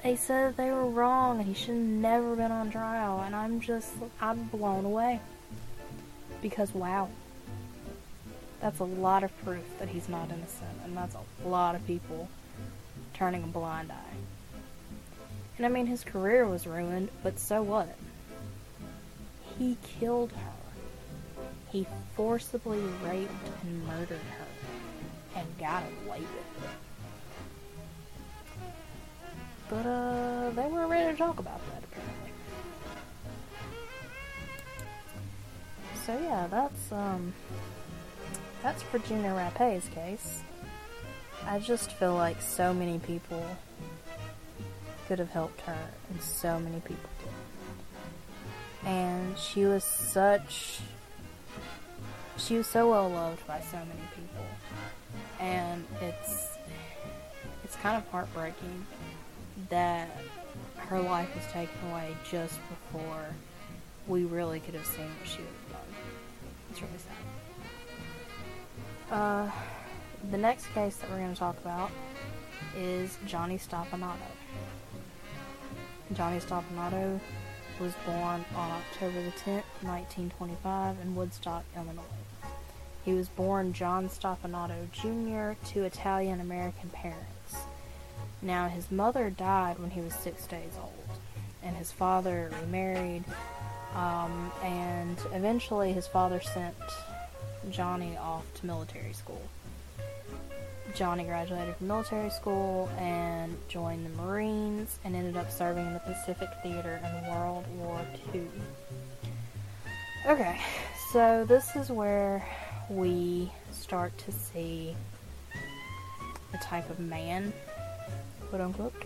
They 0.04 0.16
said 0.16 0.58
they 0.58 0.72
were 0.72 0.86
wrong 0.86 1.40
and 1.40 1.48
he 1.48 1.54
should 1.54 1.76
have 1.76 1.78
never 1.78 2.36
been 2.36 2.52
on 2.52 2.72
trial, 2.72 3.22
and 3.22 3.36
I'm 3.36 3.60
just, 3.60 3.92
I'm 4.22 4.44
blown 4.46 4.86
away. 4.86 5.20
Because, 6.42 6.74
wow. 6.74 7.10
That's 8.62 8.80
a 8.80 8.84
lot 8.84 9.24
of 9.24 9.36
proof 9.44 9.64
that 9.80 9.90
he's 9.90 10.10
not 10.10 10.30
innocent, 10.30 10.80
and 10.84 10.96
that's 10.96 11.16
a 11.16 11.48
lot 11.48 11.76
of 11.76 11.86
people 11.86 12.30
turning 13.14 13.44
a 13.44 13.48
blind 13.48 13.92
eye. 13.92 14.16
And 15.58 15.66
I 15.66 15.70
mean, 15.70 15.88
his 15.88 16.04
career 16.04 16.48
was 16.48 16.68
ruined, 16.68 17.10
but 17.24 17.40
so 17.40 17.62
what? 17.62 17.96
He 19.58 19.78
killed 20.00 20.32
her. 20.32 20.52
He 21.72 21.88
forcibly 22.16 22.82
raped 23.04 23.32
and 23.64 23.88
murdered 23.88 24.20
her 24.20 25.40
and 25.40 25.46
got 25.60 25.84
away 26.06 26.20
with 26.20 26.64
it. 26.64 26.70
But, 29.70 29.86
uh, 29.86 30.50
they 30.52 30.68
weren't 30.68 30.90
ready 30.90 31.12
to 31.12 31.18
talk 31.18 31.40
about 31.40 31.60
that, 31.72 31.84
apparently. 31.84 32.32
So, 36.06 36.20
yeah, 36.22 36.48
that's, 36.48 36.92
um, 36.92 37.34
that's 38.62 38.84
Virginia 38.84 39.32
Rappé's 39.32 39.88
case. 39.90 40.44
I 41.46 41.60
just 41.60 41.92
feel 41.94 42.14
like 42.16 42.42
so 42.42 42.74
many 42.74 43.00
people 43.00 43.44
could 45.08 45.20
have 45.20 45.30
helped 45.30 45.62
her, 45.62 45.90
and 46.10 46.22
so 46.22 46.60
many 46.60 46.80
people. 46.80 47.10
And 48.86 49.38
she 49.38 49.66
was 49.66 49.84
such. 49.84 50.80
She 52.38 52.58
was 52.58 52.68
so 52.68 52.90
well 52.90 53.10
loved 53.10 53.46
by 53.48 53.62
so 53.62 53.78
many 53.78 54.08
people. 54.16 54.46
And 55.40 55.86
it's. 56.02 56.50
It's 57.64 57.76
kind 57.78 57.98
of 57.98 58.08
heartbreaking 58.10 58.86
that 59.70 60.10
her 60.78 61.00
life 61.00 61.34
was 61.36 61.46
taken 61.52 61.76
away 61.90 62.16
just 62.30 62.60
before 62.70 63.26
we 64.08 64.24
really 64.24 64.60
could 64.60 64.76
have 64.76 64.86
seen 64.86 65.08
what 65.20 65.28
she 65.28 65.40
would 65.40 65.48
have 65.48 65.72
done. 65.72 65.96
It's 66.70 66.82
really 66.82 66.94
sad. 69.10 69.18
Uh 69.18 69.52
the 70.32 70.38
next 70.38 70.68
case 70.74 70.96
that 70.98 71.10
we're 71.10 71.18
going 71.18 71.34
to 71.34 71.40
talk 71.40 71.58
about 71.60 71.92
is 72.76 73.18
Johnny 73.28 73.58
Stompanato. 73.58 74.16
Johnny 76.14 76.40
Stompanato 76.40 77.20
was 77.80 77.94
born 78.06 78.46
on 78.56 78.72
October 78.72 79.22
the 79.22 79.32
10th, 79.32 79.64
1925, 79.82 81.00
in 81.02 81.16
Woodstock, 81.16 81.64
Illinois. 81.76 82.02
He 83.04 83.14
was 83.14 83.28
born 83.30 83.74
John 83.74 84.10
Stompanato 84.10 84.90
Jr. 84.92 85.60
to 85.72 85.84
Italian 85.84 86.40
American 86.40 86.90
parents. 86.90 87.68
Now, 88.42 88.68
his 88.68 88.92
mother 88.92 89.30
died 89.30 89.80
when 89.80 89.92
he 89.92 90.02
was 90.02 90.14
six 90.14 90.48
days 90.48 90.74
old, 90.82 91.20
and 91.62 91.76
his 91.76 91.92
father 91.92 92.52
remarried, 92.62 93.24
um, 93.94 94.52
and 94.64 95.18
eventually 95.34 95.94
his 95.94 96.08
father 96.08 96.42
sent 96.42 96.76
Johnny 97.70 98.18
off 98.18 98.46
to 98.56 98.66
military 98.66 99.14
school. 99.14 99.42
Johnny 100.96 101.26
graduated 101.26 101.76
from 101.76 101.88
military 101.88 102.30
school 102.30 102.90
and 102.98 103.54
joined 103.68 104.06
the 104.06 104.22
Marines 104.22 104.98
and 105.04 105.14
ended 105.14 105.36
up 105.36 105.52
serving 105.52 105.86
in 105.86 105.94
the 105.94 106.00
Pacific 106.00 106.48
Theater 106.64 107.02
in 107.04 107.32
World 107.32 107.66
War 107.78 108.00
II. 108.34 108.48
Okay, 110.26 110.58
so 111.12 111.44
this 111.44 111.76
is 111.76 111.90
where 111.90 112.48
we 112.90 113.52
start 113.72 114.18
to 114.20 114.32
see 114.32 114.96
the 116.54 116.58
type 116.60 116.90
of 116.90 116.98
man, 116.98 117.52
quote 118.48 118.62
unquote, 118.62 119.04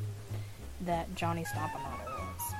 that 0.82 1.13
Johnny 1.15 1.43
Stompanato 1.43 2.06
was. 2.06 2.54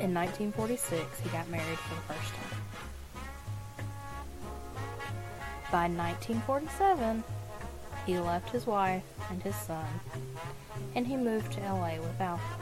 In 0.00 0.12
1946, 0.12 1.20
he 1.20 1.28
got 1.28 1.48
married 1.48 1.78
for 1.78 1.94
the 1.94 2.00
first 2.12 2.34
time. 2.34 2.60
By 5.70 5.86
1947, 5.86 7.22
he 8.08 8.18
left 8.18 8.48
his 8.48 8.66
wife 8.66 9.02
and 9.28 9.42
his 9.42 9.54
son, 9.54 9.84
and 10.94 11.06
he 11.06 11.14
moved 11.14 11.52
to 11.52 11.60
LA 11.60 11.96
without 11.96 12.38
them. 12.38 12.60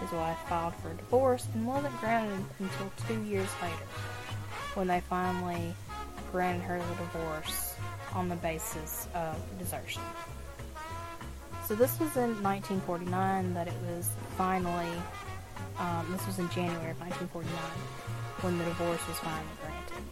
His 0.00 0.12
wife 0.12 0.38
filed 0.48 0.72
for 0.76 0.94
divorce 0.94 1.48
and 1.52 1.66
wasn't 1.66 1.98
granted 1.98 2.44
until 2.60 2.92
two 3.08 3.20
years 3.24 3.48
later, 3.60 3.74
when 4.74 4.86
they 4.86 5.00
finally 5.00 5.74
granted 6.30 6.62
her 6.62 6.78
the 6.78 6.94
divorce 6.94 7.74
on 8.14 8.28
the 8.28 8.36
basis 8.36 9.08
of 9.16 9.36
desertion. 9.58 10.02
So 11.66 11.74
this 11.74 11.98
was 11.98 12.16
in 12.16 12.40
1949 12.40 13.54
that 13.54 13.66
it 13.66 13.74
was 13.88 14.10
finally, 14.38 14.92
um, 15.80 16.06
this 16.12 16.24
was 16.24 16.38
in 16.38 16.48
January 16.50 16.92
of 16.92 17.00
1949, 17.00 17.52
when 18.42 18.58
the 18.58 18.64
divorce 18.66 19.08
was 19.08 19.18
finally 19.18 19.42
granted. 19.60 20.04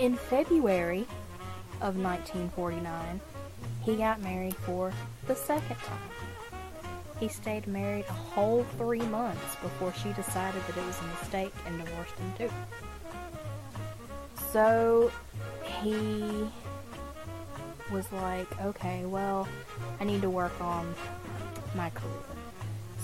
In 0.00 0.16
February 0.16 1.06
of 1.80 1.96
1949, 1.96 3.20
he 3.82 3.96
got 3.96 4.20
married 4.20 4.56
for 4.56 4.92
the 5.26 5.34
second 5.34 5.76
time. 5.76 5.98
He 7.18 7.28
stayed 7.28 7.66
married 7.66 8.06
a 8.08 8.12
whole 8.12 8.64
three 8.78 9.02
months 9.02 9.56
before 9.56 9.92
she 9.92 10.12
decided 10.12 10.62
that 10.66 10.76
it 10.76 10.86
was 10.86 10.98
a 11.00 11.20
mistake 11.20 11.52
and 11.66 11.78
divorced 11.84 12.14
him 12.14 12.32
too. 12.38 12.50
So 14.52 15.12
he 15.82 16.48
was 17.92 18.10
like, 18.12 18.48
okay, 18.62 19.04
well, 19.04 19.46
I 20.00 20.04
need 20.04 20.22
to 20.22 20.30
work 20.30 20.58
on 20.60 20.94
my 21.74 21.90
career. 21.90 22.14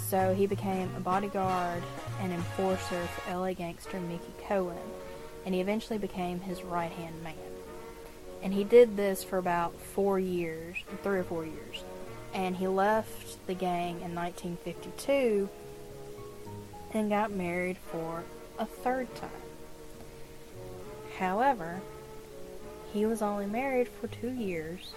So 0.09 0.35
he 0.35 0.47
became 0.47 0.89
a 0.97 1.01
bodyguard 1.01 1.83
and 2.21 2.33
enforcer 2.33 3.03
for 3.07 3.35
LA 3.35 3.53
gangster 3.53 4.01
Mickey 4.01 4.33
Cohen, 4.47 4.79
and 5.45 5.55
he 5.55 5.61
eventually 5.61 5.99
became 5.99 6.41
his 6.41 6.63
right 6.63 6.93
hand 6.93 7.23
man. 7.23 7.46
And 8.47 8.55
he 8.55 8.63
did 8.63 8.97
this 8.97 9.25
for 9.25 9.39
about 9.39 9.75
four 9.75 10.21
years, 10.21 10.77
three 11.03 11.19
or 11.19 11.25
four 11.25 11.45
years. 11.45 11.83
And 12.33 12.55
he 12.55 12.69
left 12.69 13.45
the 13.49 13.55
gang 13.55 14.01
in 14.03 14.15
1952 14.15 15.49
and 16.95 17.11
got 17.11 17.33
married 17.33 17.77
for 17.77 18.23
a 18.57 18.65
third 18.65 19.13
time. 19.17 19.31
However, 21.19 21.81
he 22.93 23.05
was 23.05 23.21
only 23.21 23.47
married 23.47 23.89
for 23.89 24.07
two 24.07 24.31
years 24.31 24.93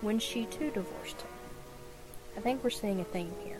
when 0.00 0.20
she 0.20 0.44
too 0.44 0.70
divorced 0.70 1.22
him. 1.22 1.30
I 2.36 2.40
think 2.40 2.62
we're 2.62 2.70
seeing 2.70 3.00
a 3.00 3.04
theme 3.04 3.34
here. 3.44 3.58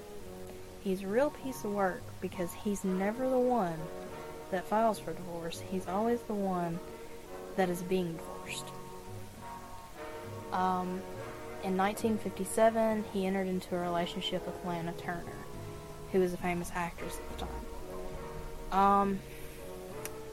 He's 0.84 1.02
a 1.02 1.08
real 1.08 1.30
piece 1.30 1.64
of 1.64 1.74
work 1.74 2.02
because 2.20 2.52
he's 2.52 2.84
never 2.84 3.28
the 3.28 3.40
one 3.40 3.80
that 4.52 4.68
files 4.68 5.00
for 5.00 5.12
divorce, 5.12 5.64
he's 5.68 5.88
always 5.88 6.20
the 6.20 6.34
one 6.34 6.78
that 7.56 7.68
is 7.68 7.82
being 7.82 8.12
divorced. 8.12 8.66
Um, 10.56 11.02
in 11.62 11.76
1957, 11.76 13.04
he 13.12 13.26
entered 13.26 13.46
into 13.46 13.76
a 13.76 13.78
relationship 13.78 14.46
with 14.46 14.54
Lana 14.64 14.94
Turner, 14.96 15.22
who 16.12 16.20
was 16.20 16.32
a 16.32 16.38
famous 16.38 16.70
actress 16.74 17.18
at 17.18 17.38
the 17.38 17.44
time. 17.44 18.80
Um, 18.80 19.18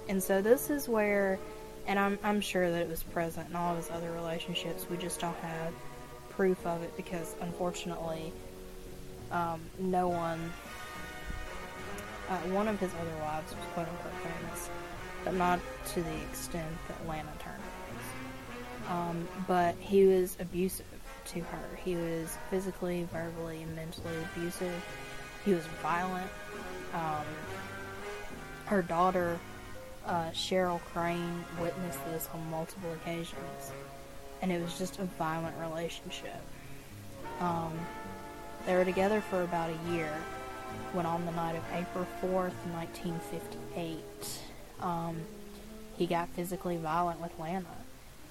and 0.08 0.24
so 0.24 0.42
this 0.42 0.70
is 0.70 0.88
where, 0.88 1.40
and 1.88 2.00
I'm, 2.00 2.18
I'm 2.24 2.40
sure 2.40 2.72
that 2.72 2.82
it 2.82 2.88
was 2.88 3.04
present 3.04 3.50
in 3.50 3.56
all 3.58 3.72
of 3.72 3.78
his 3.78 3.92
other 3.92 4.12
relationships, 4.12 4.86
we 4.90 4.96
just 4.96 5.20
don't 5.20 5.36
have 5.38 5.74
proof 6.30 6.66
of 6.66 6.82
it 6.84 6.96
because 6.96 7.36
unfortunately, 7.42 8.32
um, 9.32 9.60
no 9.78 10.08
one, 10.08 10.54
uh, 12.30 12.38
one 12.54 12.70
of 12.70 12.80
his 12.80 12.92
other 13.02 13.18
wives 13.22 13.54
was 13.54 13.66
quote 13.74 13.90
unquote 13.90 14.14
famous, 14.24 14.70
but 15.26 15.34
not 15.34 15.60
to 15.88 16.02
the 16.02 16.16
extent 16.30 16.72
that 16.88 17.08
Lana 17.10 17.34
Turner. 17.40 17.73
Um, 18.90 19.28
but 19.48 19.76
he 19.76 20.06
was 20.06 20.38
abusive 20.40 20.86
to 21.28 21.40
her. 21.40 21.76
He 21.84 21.96
was 21.96 22.38
physically, 22.50 23.08
verbally, 23.12 23.62
and 23.64 23.76
mentally 23.76 24.16
abusive. 24.36 24.84
He 25.46 25.54
was 25.54 25.66
violent. 25.82 26.30
Um, 26.94 27.26
her 28.66 28.82
daughter, 28.82 29.40
uh, 30.06 30.30
Cheryl 30.32 30.82
Crane, 30.94 31.44
witnessed 31.60 32.04
this 32.06 32.30
on 32.34 32.50
multiple 32.50 32.92
occasions, 32.94 33.72
and 34.42 34.52
it 34.52 34.62
was 34.62 34.78
just 34.78 35.00
a 35.00 35.04
violent 35.04 35.56
relationship. 35.60 36.42
Um, 37.40 37.74
they 38.66 38.76
were 38.76 38.86
together 38.86 39.22
for 39.22 39.44
about 39.44 39.70
a 39.70 39.92
year 39.92 40.14
when, 40.94 41.06
on 41.06 41.26
the 41.26 41.32
night 41.32 41.56
of 41.56 41.64
April 41.74 42.06
4th, 42.22 42.54
1958, 42.74 44.04
um, 44.82 45.18
he 45.98 46.06
got 46.06 46.30
physically 46.30 46.78
violent 46.78 47.20
with 47.20 47.32
Lana 47.40 47.66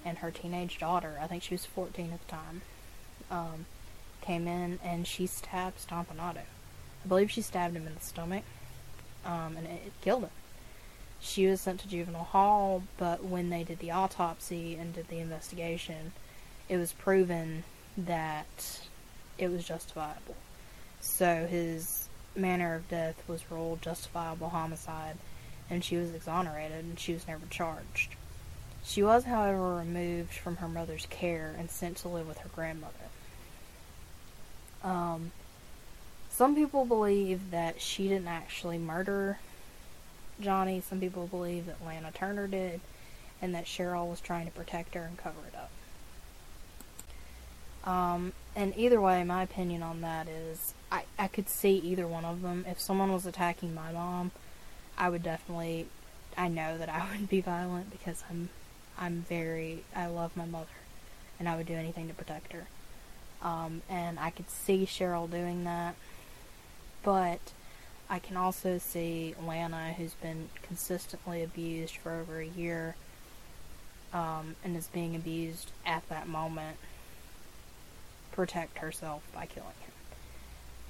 and 0.04 0.18
her 0.18 0.30
teenage 0.30 0.78
daughter. 0.78 1.18
I 1.20 1.26
think 1.26 1.42
she 1.42 1.54
was 1.54 1.64
14 1.64 2.12
at 2.12 2.26
the 2.26 2.32
time 2.32 2.62
um, 3.32 3.66
came 4.20 4.46
in 4.46 4.78
and 4.84 5.06
she 5.06 5.26
stabbed 5.26 5.80
Stompanato. 5.80 6.42
I 7.04 7.08
believe 7.08 7.30
she 7.30 7.42
stabbed 7.42 7.74
him 7.74 7.86
in 7.86 7.94
the 7.94 8.00
stomach, 8.00 8.44
um, 9.24 9.56
and 9.56 9.66
it, 9.66 9.82
it 9.86 9.92
killed 10.02 10.22
him. 10.22 10.30
She 11.20 11.46
was 11.46 11.60
sent 11.60 11.80
to 11.80 11.88
juvenile 11.88 12.24
hall, 12.24 12.82
but 12.98 13.24
when 13.24 13.50
they 13.50 13.64
did 13.64 13.78
the 13.78 13.90
autopsy 13.90 14.76
and 14.76 14.94
did 14.94 15.08
the 15.08 15.18
investigation, 15.18 16.12
it 16.68 16.76
was 16.76 16.92
proven 16.92 17.64
that 17.96 18.80
it 19.38 19.48
was 19.48 19.64
justifiable. 19.64 20.36
So 21.00 21.46
his 21.46 22.08
manner 22.36 22.74
of 22.74 22.88
death 22.88 23.22
was 23.28 23.50
ruled 23.50 23.82
justifiable 23.82 24.50
homicide, 24.50 25.16
and 25.70 25.84
she 25.84 25.96
was 25.96 26.14
exonerated, 26.14 26.84
and 26.84 26.98
she 26.98 27.12
was 27.12 27.26
never 27.26 27.46
charged. 27.50 28.14
She 28.84 29.02
was, 29.02 29.24
however, 29.24 29.76
removed 29.76 30.32
from 30.32 30.56
her 30.56 30.68
mother's 30.68 31.06
care 31.06 31.54
and 31.58 31.70
sent 31.70 31.98
to 31.98 32.08
live 32.08 32.26
with 32.26 32.38
her 32.38 32.50
grandmother. 32.54 32.94
Um, 34.82 35.32
some 36.30 36.54
people 36.54 36.84
believe 36.84 37.50
that 37.50 37.80
she 37.80 38.08
didn't 38.08 38.28
actually 38.28 38.78
murder 38.78 39.38
Johnny. 40.40 40.80
Some 40.80 40.98
people 40.98 41.26
believe 41.26 41.66
that 41.66 41.84
Lana 41.84 42.10
Turner 42.12 42.48
did, 42.48 42.80
and 43.40 43.54
that 43.54 43.66
Cheryl 43.66 44.08
was 44.08 44.20
trying 44.20 44.46
to 44.46 44.52
protect 44.52 44.94
her 44.94 45.02
and 45.02 45.16
cover 45.16 45.40
it 45.46 45.54
up. 45.54 45.70
Um, 47.84 48.32
and 48.54 48.72
either 48.76 49.00
way, 49.00 49.24
my 49.24 49.42
opinion 49.42 49.82
on 49.82 50.00
that 50.02 50.28
is 50.28 50.74
I, 50.90 51.04
I 51.18 51.28
could 51.28 51.48
see 51.48 51.76
either 51.78 52.06
one 52.06 52.24
of 52.24 52.42
them. 52.42 52.64
If 52.68 52.80
someone 52.80 53.12
was 53.12 53.26
attacking 53.26 53.74
my 53.74 53.92
mom, 53.92 54.30
I 54.96 55.08
would 55.08 55.22
definitely, 55.22 55.86
I 56.36 56.48
know 56.48 56.78
that 56.78 56.88
I 56.88 57.06
would 57.12 57.28
be 57.28 57.40
violent 57.40 57.90
because 57.90 58.22
I'm, 58.30 58.50
I'm 58.98 59.24
very, 59.28 59.84
I 59.94 60.06
love 60.06 60.36
my 60.36 60.44
mother, 60.44 60.66
and 61.38 61.48
I 61.48 61.56
would 61.56 61.66
do 61.66 61.74
anything 61.74 62.08
to 62.08 62.14
protect 62.14 62.52
her. 62.52 62.66
Um, 63.42 63.82
and 63.88 64.18
I 64.18 64.30
could 64.30 64.50
see 64.50 64.86
Cheryl 64.86 65.30
doing 65.30 65.64
that. 65.64 65.94
But 67.02 67.40
I 68.08 68.18
can 68.18 68.36
also 68.36 68.78
see 68.78 69.34
Lana, 69.44 69.94
who's 69.94 70.14
been 70.14 70.48
consistently 70.62 71.42
abused 71.42 71.96
for 71.96 72.12
over 72.12 72.40
a 72.40 72.46
year 72.46 72.94
um, 74.12 74.56
and 74.64 74.76
is 74.76 74.86
being 74.88 75.16
abused 75.16 75.70
at 75.86 76.08
that 76.08 76.28
moment, 76.28 76.76
protect 78.30 78.78
herself 78.78 79.22
by 79.34 79.46
killing 79.46 79.68
him. 79.80 79.92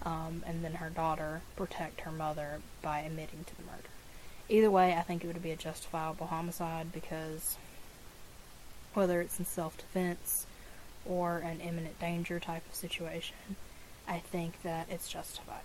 Um, 0.04 0.42
and 0.46 0.64
then 0.64 0.74
her 0.74 0.90
daughter 0.90 1.42
protect 1.56 2.00
her 2.02 2.10
mother 2.10 2.60
by 2.82 3.00
admitting 3.00 3.44
to 3.44 3.56
the 3.56 3.62
murder. 3.62 3.88
Either 4.48 4.70
way, 4.70 4.94
I 4.94 5.02
think 5.02 5.22
it 5.22 5.28
would 5.28 5.42
be 5.42 5.52
a 5.52 5.56
justifiable 5.56 6.26
homicide 6.26 6.92
because 6.92 7.56
whether 8.94 9.20
it's 9.20 9.38
in 9.38 9.44
self 9.44 9.76
defense 9.76 10.46
or 11.04 11.38
an 11.38 11.60
imminent 11.60 11.98
danger 11.98 12.38
type 12.38 12.66
of 12.68 12.74
situation, 12.74 13.56
I 14.08 14.18
think 14.18 14.62
that 14.62 14.86
it's 14.90 15.08
justified. 15.08 15.60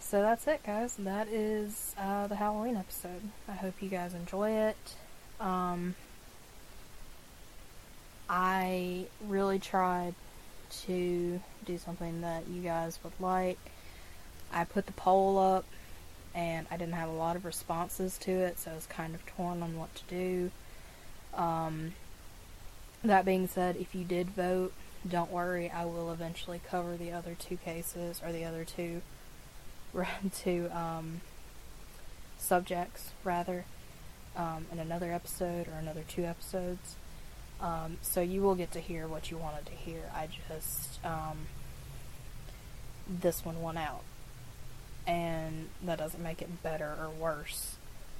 so 0.00 0.22
that's 0.22 0.46
it, 0.46 0.62
guys. 0.64 0.94
That 0.98 1.28
is 1.28 1.94
uh, 1.98 2.26
the 2.26 2.36
Halloween 2.36 2.76
episode. 2.76 3.22
I 3.48 3.52
hope 3.52 3.74
you 3.80 3.88
guys 3.88 4.14
enjoy 4.14 4.50
it. 4.50 4.94
Um, 5.40 5.94
I 8.28 9.06
really 9.26 9.58
tried 9.58 10.14
to 10.86 11.40
do 11.66 11.78
something 11.78 12.22
that 12.22 12.48
you 12.48 12.62
guys 12.62 12.98
would 13.04 13.12
like. 13.20 13.58
I 14.52 14.64
put 14.64 14.86
the 14.86 14.92
poll 14.92 15.38
up 15.38 15.64
and 16.34 16.66
I 16.70 16.76
didn't 16.76 16.94
have 16.94 17.08
a 17.08 17.12
lot 17.12 17.36
of 17.36 17.44
responses 17.44 18.18
to 18.18 18.30
it, 18.30 18.58
so 18.58 18.70
I 18.70 18.74
was 18.74 18.86
kind 18.86 19.14
of 19.14 19.24
torn 19.26 19.62
on 19.62 19.76
what 19.76 19.94
to 19.94 20.02
do. 20.08 20.50
Um, 21.34 21.94
that 23.04 23.24
being 23.24 23.46
said, 23.46 23.76
if 23.76 23.94
you 23.94 24.04
did 24.04 24.30
vote, 24.30 24.72
don't 25.08 25.30
worry, 25.30 25.70
I 25.70 25.84
will 25.84 26.12
eventually 26.12 26.60
cover 26.68 26.96
the 26.96 27.12
other 27.12 27.34
two 27.38 27.56
cases, 27.56 28.22
or 28.24 28.32
the 28.32 28.44
other 28.44 28.64
two, 28.64 29.02
two 30.34 30.70
um, 30.72 31.20
subjects, 32.38 33.10
rather, 33.24 33.64
um, 34.36 34.66
in 34.72 34.78
another 34.78 35.12
episode 35.12 35.68
or 35.68 35.74
another 35.80 36.04
two 36.06 36.24
episodes. 36.24 36.96
Um, 37.60 37.98
so 38.02 38.20
you 38.20 38.42
will 38.42 38.54
get 38.54 38.72
to 38.72 38.80
hear 38.80 39.06
what 39.06 39.30
you 39.30 39.36
wanted 39.36 39.66
to 39.66 39.72
hear. 39.72 40.10
I 40.14 40.28
just, 40.48 41.04
um, 41.04 41.46
this 43.08 43.44
one 43.44 43.60
won 43.60 43.76
out. 43.76 44.02
And 45.06 45.68
that 45.82 45.98
doesn't 45.98 46.22
make 46.22 46.42
it 46.42 46.62
better 46.62 46.94
or 47.00 47.10
worse 47.10 47.76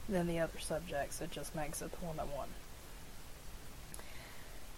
than 0.09 0.27
the 0.27 0.39
other 0.41 0.59
subjects, 0.59 1.21
it 1.21 1.31
just 1.31 1.55
makes 1.55 1.81
it 1.81 1.91
the 1.93 2.05
one 2.05 2.17
that 2.17 2.29
won. 2.29 2.49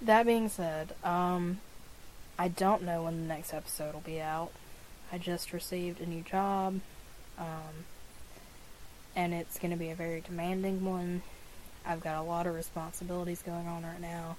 That 0.01 0.27
being 0.27 0.49
said, 0.49 0.95
um, 1.03 1.61
I 2.39 2.49
don't 2.49 2.83
know 2.83 3.05
when 3.05 3.23
the 3.23 3.29
next 3.29 3.55
episode 3.55 3.95
will 3.95 4.01
be 4.01 4.21
out. 4.21 4.51
I 5.13 5.19
just 5.19 5.53
received 5.53 6.01
a 6.01 6.07
new 6.07 6.23
job, 6.23 6.81
um, 7.39 7.85
and 9.17 9.33
it's 9.33 9.59
going 9.59 9.71
to 9.71 9.77
be 9.77 9.91
a 9.91 9.95
very 9.95 10.21
demanding 10.21 10.85
one. 10.85 11.23
I've 11.87 12.03
got 12.03 12.19
a 12.19 12.23
lot 12.23 12.47
of 12.47 12.55
responsibilities 12.55 13.43
going 13.43 13.67
on 13.67 13.83
right 13.83 14.01
now. 14.01 14.37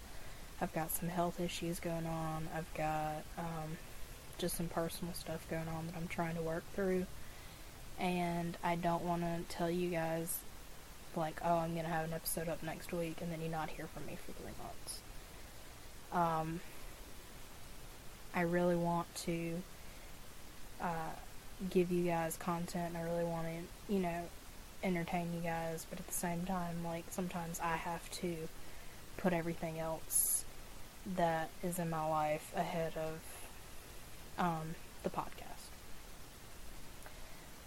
I've 0.61 0.73
got 0.73 0.91
some 0.91 1.09
health 1.09 1.39
issues 1.39 1.79
going 1.79 2.05
on. 2.05 2.47
I've 2.55 2.71
got 2.73 3.23
um, 3.37 3.77
just 4.37 4.57
some 4.57 4.67
personal 4.67 5.13
stuff 5.13 5.45
going 5.49 5.67
on 5.67 5.87
that 5.87 5.95
I'm 5.95 6.07
trying 6.07 6.35
to 6.35 6.41
work 6.41 6.63
through. 6.73 7.05
And 7.99 8.57
I 8.63 8.75
don't 8.75 9.03
want 9.03 9.21
to 9.21 9.55
tell 9.55 9.69
you 9.69 9.89
guys, 9.89 10.39
like, 11.15 11.39
oh, 11.43 11.57
I'm 11.57 11.73
going 11.73 11.85
to 11.85 11.91
have 11.91 12.05
an 12.05 12.13
episode 12.13 12.49
up 12.49 12.61
next 12.61 12.91
week, 12.91 13.17
and 13.21 13.31
then 13.31 13.41
you 13.41 13.49
not 13.49 13.69
hear 13.69 13.87
from 13.87 14.05
me 14.05 14.17
for 14.25 14.33
three 14.33 14.51
months. 14.61 14.99
Um, 16.11 16.59
I 18.33 18.41
really 18.41 18.75
want 18.75 19.13
to 19.23 19.61
uh, 20.81 21.13
give 21.69 21.91
you 21.91 22.03
guys 22.03 22.35
content. 22.35 22.95
I 22.97 23.01
really 23.03 23.23
want 23.23 23.47
to, 23.47 23.93
you 23.93 23.99
know, 24.01 24.23
entertain 24.83 25.33
you 25.33 25.41
guys, 25.41 25.85
but 25.89 25.99
at 25.99 26.07
the 26.07 26.13
same 26.13 26.45
time, 26.45 26.83
like, 26.83 27.05
sometimes 27.11 27.59
I 27.61 27.77
have 27.77 28.09
to 28.19 28.35
put 29.17 29.31
everything 29.31 29.79
else 29.79 30.43
that 31.15 31.49
is 31.63 31.79
in 31.79 31.89
my 31.89 32.05
life 32.09 32.51
ahead 32.55 32.93
of 32.97 34.43
um, 34.43 34.75
the 35.03 35.09
podcast. 35.09 35.44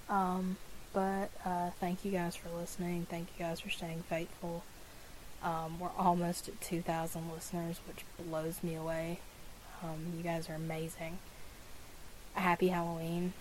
Um, 0.08 0.56
but 0.92 1.30
uh, 1.44 1.70
thank 1.80 2.04
you 2.04 2.10
guys 2.10 2.36
for 2.36 2.48
listening. 2.50 3.06
Thank 3.10 3.28
you 3.36 3.44
guys 3.44 3.60
for 3.60 3.70
staying 3.70 4.04
faithful. 4.08 4.62
Um, 5.42 5.78
we're 5.78 5.90
almost 5.96 6.48
at 6.48 6.60
2,000 6.60 7.30
listeners, 7.32 7.80
which 7.86 8.04
blows 8.18 8.62
me 8.62 8.74
away. 8.74 9.20
Um, 9.82 10.14
you 10.16 10.22
guys 10.22 10.48
are 10.50 10.54
amazing. 10.54 11.18
Happy 12.34 12.68
Halloween. 12.68 13.32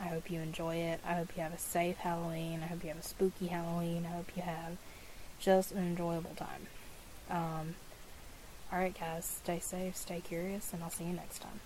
I 0.00 0.04
hope 0.04 0.30
you 0.30 0.40
enjoy 0.40 0.76
it. 0.76 1.00
I 1.06 1.14
hope 1.14 1.28
you 1.36 1.42
have 1.42 1.54
a 1.54 1.58
safe 1.58 1.98
Halloween. 1.98 2.60
I 2.62 2.66
hope 2.66 2.82
you 2.82 2.88
have 2.88 2.98
a 2.98 3.02
spooky 3.02 3.46
Halloween. 3.46 4.06
I 4.10 4.16
hope 4.16 4.30
you 4.34 4.42
have 4.42 4.76
just 5.38 5.72
an 5.72 5.78
enjoyable 5.78 6.34
time. 6.36 6.66
Um, 7.30 7.74
Alright, 8.74 8.98
guys, 8.98 9.24
stay 9.24 9.60
safe, 9.60 9.96
stay 9.96 10.20
curious, 10.20 10.72
and 10.72 10.82
I'll 10.82 10.90
see 10.90 11.04
you 11.04 11.12
next 11.12 11.38
time. 11.38 11.60